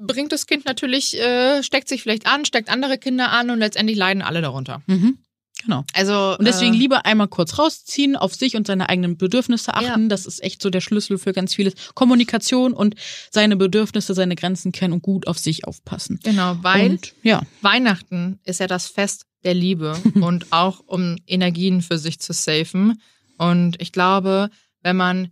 [0.00, 3.96] bringt das Kind natürlich, äh, steckt sich vielleicht an, steckt andere Kinder an und letztendlich
[3.96, 4.82] leiden alle darunter.
[4.86, 5.18] Mhm.
[5.64, 5.84] Genau.
[5.92, 10.02] Also und deswegen äh, lieber einmal kurz rausziehen, auf sich und seine eigenen Bedürfnisse achten.
[10.02, 10.08] Ja.
[10.08, 11.74] Das ist echt so der Schlüssel für ganz vieles.
[11.94, 12.94] Kommunikation und
[13.30, 16.20] seine Bedürfnisse, seine Grenzen kennen und gut auf sich aufpassen.
[16.22, 17.42] Genau, weil und, ja.
[17.60, 23.00] Weihnachten ist ja das Fest der Liebe und auch um Energien für sich zu safen.
[23.36, 24.50] Und ich glaube,
[24.82, 25.30] wenn man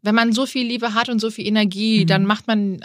[0.00, 2.06] wenn man so viel Liebe hat und so viel Energie, mhm.
[2.06, 2.80] dann macht man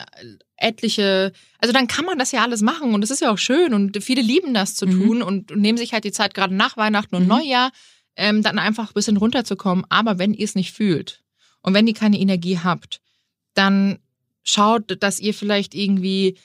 [0.57, 3.73] etliche, also dann kann man das ja alles machen und es ist ja auch schön
[3.73, 5.01] und viele lieben das zu mhm.
[5.01, 7.29] tun und, und, nehmen sich halt die Zeit gerade nach Weihnachten und mhm.
[7.29, 7.71] Neujahr,
[8.15, 9.85] ähm, dann einfach ein bisschen runterzukommen.
[9.89, 11.23] Aber wenn ihr es nicht fühlt
[11.61, 13.01] und wenn ihr keine Energie habt,
[13.53, 13.99] dann
[14.43, 16.37] schaut, dass ihr vielleicht irgendwie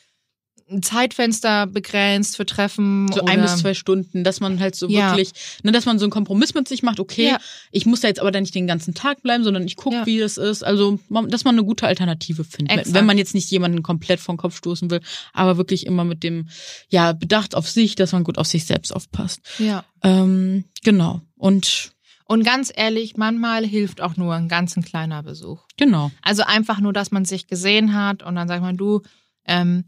[0.71, 3.11] ein Zeitfenster begrenzt für Treffen.
[3.13, 5.11] So ein bis zwei Stunden, dass man halt so ja.
[5.11, 7.39] wirklich, ne, dass man so einen Kompromiss mit sich macht, okay, ja.
[7.71, 10.07] ich muss da jetzt aber dann nicht den ganzen Tag bleiben, sondern ich gucke, ja.
[10.07, 10.63] wie das ist.
[10.63, 12.79] Also, dass man eine gute Alternative findet.
[12.79, 12.95] Exakt.
[12.95, 15.01] Wenn man jetzt nicht jemanden komplett vom Kopf stoßen will,
[15.33, 16.49] aber wirklich immer mit dem,
[16.89, 19.41] ja, Bedacht auf sich, dass man gut auf sich selbst aufpasst.
[19.59, 19.85] Ja.
[20.03, 21.23] Ähm, genau.
[21.37, 21.93] Und
[22.27, 25.65] Und ganz ehrlich, manchmal hilft auch nur ein ganz ein kleiner Besuch.
[25.79, 26.11] Genau.
[26.21, 29.01] Also einfach nur, dass man sich gesehen hat und dann sagt man, du,
[29.47, 29.85] ähm,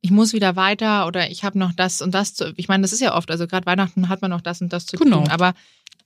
[0.00, 2.52] ich muss wieder weiter oder ich habe noch das und das zu.
[2.56, 4.86] Ich meine, das ist ja oft, also gerade Weihnachten hat man noch das und das
[4.86, 5.20] zu Genau.
[5.20, 5.28] tun.
[5.30, 5.54] Aber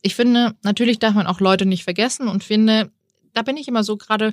[0.02, 2.90] ich finde, natürlich darf man auch Leute nicht vergessen und finde,
[3.34, 4.32] da bin ich immer so gerade,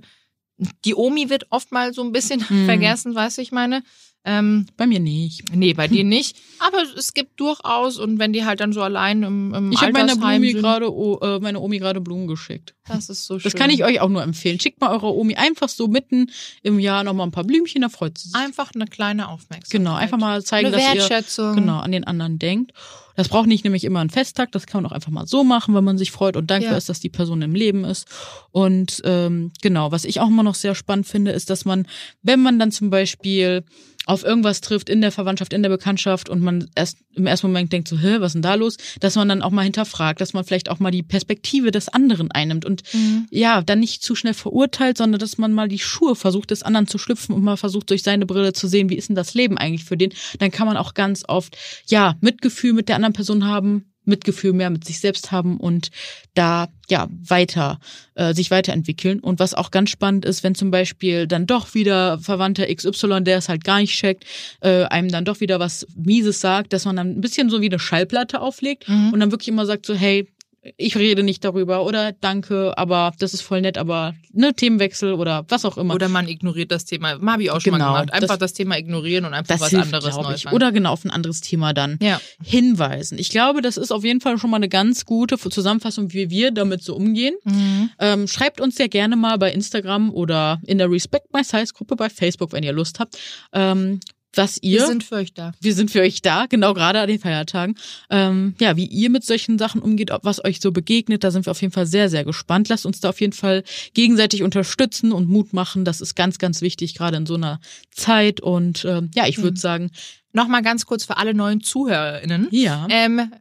[0.86, 2.66] die Omi wird oft mal so ein bisschen Hm.
[2.66, 3.84] vergessen, weißt du, ich meine.
[4.26, 5.56] Ähm, Bei mir nicht.
[5.56, 6.36] nee, bei dir nicht.
[6.60, 9.94] Aber es gibt durchaus und wenn die halt dann so allein im, im Ich habe
[9.94, 12.76] meiner Blumi gerade, oh, äh, meine Omi gerade Blumen geschickt.
[12.90, 13.50] das ist so schön.
[13.50, 14.60] Das kann ich euch auch nur empfehlen.
[14.60, 16.30] Schickt mal eurer Omi einfach so mitten
[16.62, 18.36] im Jahr nochmal ein paar Blümchen, da freut sie sich.
[18.36, 19.70] Einfach eine kleine Aufmerksamkeit.
[19.70, 21.56] Genau, einfach mal zeigen, eine dass ihr Wertschätzung.
[21.56, 22.74] genau an den anderen denkt.
[23.18, 25.74] Das braucht nicht nämlich immer einen Festtag, das kann man auch einfach mal so machen,
[25.76, 26.78] wenn man sich freut und dankbar Ja.
[26.78, 28.08] ist, dass die Person im Leben ist.
[28.52, 31.88] Und ähm, genau, was ich auch immer noch sehr spannend finde, ist, dass man,
[32.22, 33.64] wenn man dann zum Beispiel
[34.08, 37.74] auf irgendwas trifft in der Verwandtschaft, in der Bekanntschaft und man erst im ersten Moment
[37.74, 38.78] denkt so, hä, was ist denn da los?
[39.00, 42.32] Dass man dann auch mal hinterfragt, dass man vielleicht auch mal die Perspektive des anderen
[42.32, 43.28] einnimmt und Mhm.
[43.32, 46.88] ja, dann nicht zu schnell verurteilt, sondern dass man mal die Schuhe versucht, des anderen
[46.88, 49.58] zu schlüpfen und mal versucht, durch seine Brille zu sehen, wie ist denn das Leben
[49.58, 50.14] eigentlich für den.
[50.40, 54.70] Dann kann man auch ganz oft, ja, Mitgefühl mit der anderen Person haben, Mitgefühl mehr
[54.70, 55.90] mit sich selbst haben und
[56.34, 57.80] da ja weiter
[58.16, 62.18] äh, sich weiterentwickeln und was auch ganz spannend ist, wenn zum Beispiel dann doch wieder
[62.20, 64.26] Verwandter XY, der es halt gar nicht checkt,
[64.62, 67.66] äh, einem dann doch wieder was Mieses sagt, dass man dann ein bisschen so wie
[67.68, 69.12] eine Schallplatte auflegt Mhm.
[69.14, 70.28] und dann wirklich immer sagt so hey
[70.78, 75.46] ich rede nicht darüber oder danke, aber das ist voll nett, aber ne Themenwechsel oder
[75.48, 75.94] was auch immer.
[75.96, 77.20] Oder man ignoriert das Thema.
[77.22, 78.14] Habe ich auch schon Genau, mal gemacht.
[78.14, 80.46] Einfach das- das, Thema ignorieren und einfach was hilft, anderes Neues ich.
[80.46, 80.56] machen.
[80.56, 82.20] Oder genau auf ein anderes Thema dann ja.
[82.44, 83.18] hinweisen.
[83.20, 86.52] Ich glaube, das ist auf jeden Fall schon mal eine ganz gute Zusammenfassung, wie wir
[86.52, 87.36] damit so umgehen.
[87.44, 87.90] Mhm.
[88.00, 91.96] Ähm, schreibt uns sehr gerne mal bei Instagram oder in der Respect My Size Gruppe
[91.96, 93.18] bei Facebook, wenn ihr Lust habt,
[93.54, 94.00] ähm,
[94.38, 94.80] was ihr.
[94.80, 95.52] Wir sind für euch da.
[95.60, 97.76] wir sind für euch da, genau gerade an den Feiertagen.
[98.10, 101.46] Ähm, ja, wie ihr mit solchen Sachen umgeht, ob was euch so begegnet, da sind
[101.46, 102.70] wir auf jeden Fall sehr, sehr gespannt.
[102.70, 105.84] Lasst uns da auf jeden Fall gegenseitig unterstützen und Mut machen.
[105.86, 107.60] Das ist ganz, ganz wichtig, gerade in so einer
[107.92, 108.40] Zeit.
[108.42, 109.56] Und ähm, ja, ich würde Mhm.
[109.58, 109.92] sagen,
[110.34, 112.50] Nochmal ganz kurz für alle neuen ZuhörerInnen.
[112.52, 112.86] ja.
[112.92, 113.32] Ähm,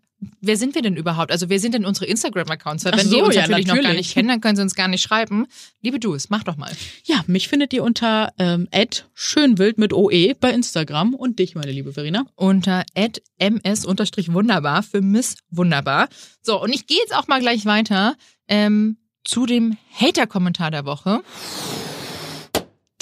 [0.41, 1.31] wer sind wir denn überhaupt?
[1.31, 2.85] Also wer sind denn unsere Instagram-Accounts?
[2.85, 4.07] Weil Wenn so, die uns ja, natürlich, noch gar natürlich.
[4.07, 5.47] nicht kennen, dann können sie uns gar nicht schreiben.
[5.83, 6.73] Liebe Jules, mach doch mal.
[7.05, 8.69] Ja, mich findet ihr unter ähm,
[9.15, 12.25] schönwild mit OE bei Instagram und dich, meine liebe Verena.
[12.35, 16.09] Unter ms-wunderbar für Miss Wunderbar.
[16.43, 18.17] So, und ich gehe jetzt auch mal gleich weiter
[18.49, 21.23] ähm, zu dem Hater-Kommentar der Woche.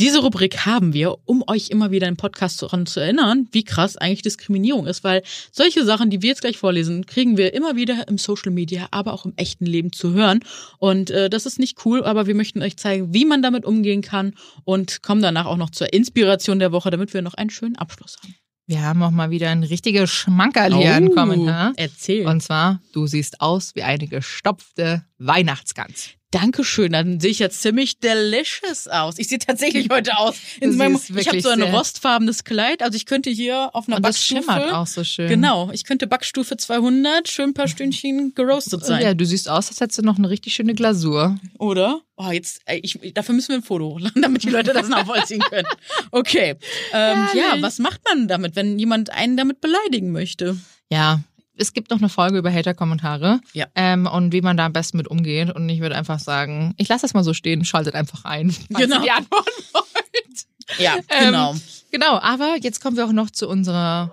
[0.00, 3.96] Diese Rubrik haben wir, um euch immer wieder im Podcast daran zu erinnern, wie krass
[3.96, 8.08] eigentlich Diskriminierung ist, weil solche Sachen, die wir jetzt gleich vorlesen, kriegen wir immer wieder
[8.08, 10.40] im Social Media, aber auch im echten Leben zu hören.
[10.78, 14.02] Und äh, das ist nicht cool, aber wir möchten euch zeigen, wie man damit umgehen
[14.02, 17.76] kann und kommen danach auch noch zur Inspiration der Woche, damit wir noch einen schönen
[17.76, 18.34] Abschluss haben.
[18.66, 21.72] Wir haben auch mal wieder ein richtiges Schmankerl hier im Kommentar.
[21.76, 22.26] Erzähl.
[22.26, 26.14] Und zwar, du siehst aus wie eine gestopfte Weihnachtsgans.
[26.34, 29.20] Dankeschön, dann sehe ich jetzt ziemlich delicious aus.
[29.20, 30.34] Ich sehe tatsächlich heute aus.
[30.60, 34.16] Meinem, ich habe so ein rostfarbenes Kleid, also ich könnte hier auf einer Und das
[34.16, 35.28] Backstufe schimmert auch so schön.
[35.28, 39.00] Genau, ich könnte Backstufe 200 schön ein paar Stündchen geroastet sein.
[39.00, 41.38] Ja, du siehst aus, als hättest du noch eine richtig schöne Glasur.
[41.60, 42.00] Oder?
[42.16, 45.68] Oh, jetzt, ich, dafür müssen wir ein Foto hochladen, damit die Leute das nachvollziehen können.
[46.10, 46.56] Okay.
[46.92, 50.56] Ähm, ja, was macht man damit, wenn jemand einen damit beleidigen möchte?
[50.90, 51.20] Ja,
[51.56, 53.66] es gibt noch eine Folge über Hater-Kommentare Ja.
[53.74, 55.50] ähm, und wie man da am besten mit umgeht.
[55.54, 58.80] Und ich würde einfach sagen, ich lasse das mal so stehen, schaltet einfach ein, falls
[58.84, 58.96] Genau.
[58.96, 60.78] ihr die antworten wollt.
[60.78, 61.54] Ja, Ähm, genau.
[61.92, 64.10] Genau, aber jetzt kommen wir auch noch zu unserer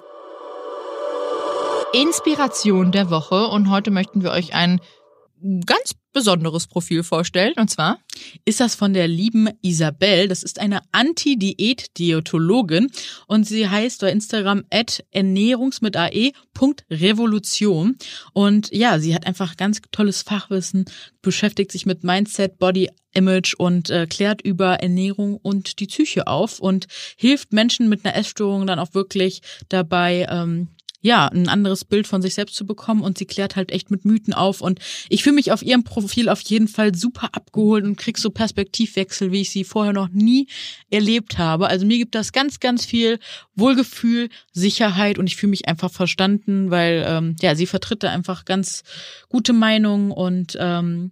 [1.93, 3.47] Inspiration der Woche.
[3.47, 4.79] Und heute möchten wir euch ein
[5.65, 7.53] ganz besonderes Profil vorstellen.
[7.57, 7.99] Und zwar
[8.45, 10.27] ist das von der lieben Isabel.
[10.27, 12.91] Das ist eine Anti-Diät-Diätologin
[13.27, 17.97] und sie heißt bei Instagram at ernährungs mit Revolution.
[18.33, 20.85] Und ja, sie hat einfach ganz tolles Fachwissen,
[21.21, 26.59] beschäftigt sich mit Mindset, Body Image und äh, klärt über Ernährung und die Psyche auf
[26.59, 30.69] und hilft Menschen mit einer Essstörung dann auch wirklich dabei, ähm,
[31.01, 34.05] ja, ein anderes Bild von sich selbst zu bekommen und sie klärt halt echt mit
[34.05, 37.97] Mythen auf und ich fühle mich auf ihrem Profil auf jeden Fall super abgeholt und
[37.97, 40.47] krieg so Perspektivwechsel, wie ich sie vorher noch nie
[40.89, 41.67] erlebt habe.
[41.67, 43.19] Also mir gibt das ganz, ganz viel
[43.55, 48.45] Wohlgefühl, Sicherheit und ich fühle mich einfach verstanden, weil ähm, ja, sie vertritt da einfach
[48.45, 48.83] ganz
[49.29, 51.11] gute Meinungen und ähm,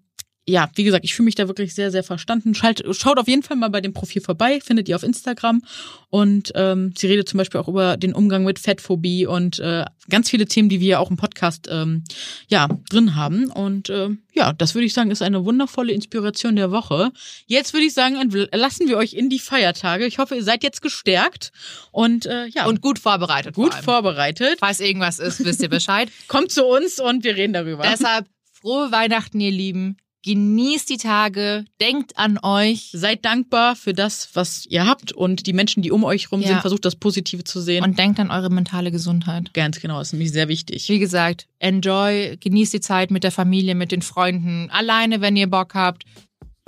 [0.50, 2.56] ja, wie gesagt, ich fühle mich da wirklich sehr, sehr verstanden.
[2.56, 5.62] Schalt, schaut auf jeden Fall mal bei dem Profil vorbei, findet ihr auf Instagram.
[6.10, 10.30] Und ähm, sie redet zum Beispiel auch über den Umgang mit Fettphobie und äh, ganz
[10.30, 12.04] viele Themen, die wir auch im Podcast ähm,
[12.48, 13.52] ja drin haben.
[13.52, 17.12] Und äh, ja, das würde ich sagen, ist eine wundervolle Inspiration der Woche.
[17.46, 18.16] Jetzt würde ich sagen,
[18.52, 20.06] lassen wir euch in die Feiertage.
[20.06, 21.52] Ich hoffe, ihr seid jetzt gestärkt
[21.92, 23.54] und äh, ja und gut vorbereitet.
[23.54, 24.58] gut vor vorbereitet.
[24.60, 26.10] Falls irgendwas ist, wisst ihr Bescheid.
[26.28, 27.84] Kommt zu uns und wir reden darüber.
[27.84, 28.28] Deshalb
[28.62, 29.98] Frohe Weihnachten, ihr Lieben.
[30.26, 35.54] Genießt die Tage, denkt an euch Seid dankbar für das, was ihr habt und die
[35.54, 36.48] Menschen, die um euch rum Ja.
[36.50, 37.84] sind, versucht das Positive zu sehen.
[37.86, 39.54] und denkt an eure mentale Gesundheit.
[39.54, 40.90] ganz genau, ist nämlich sehr wichtig.
[40.90, 45.50] Wie gesagt, enjoy, genießt die Zeit mit der Familie, mit den Freunden, alleine, wenn ihr
[45.50, 46.04] Bock habt,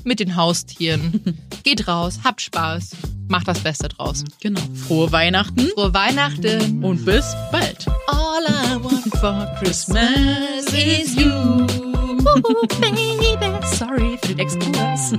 [0.05, 1.37] mit den Haustieren.
[1.63, 2.91] Geht raus, habt Spaß,
[3.27, 4.23] macht das Beste draus.
[4.39, 4.61] Genau.
[4.87, 6.83] Frohe Weihnachten Frohe Weihnachten.
[6.83, 7.85] und bis bald.
[8.07, 11.90] All I want for Christmas is you.
[12.23, 13.65] Baby.
[13.65, 15.13] Sorry für den Exkurs.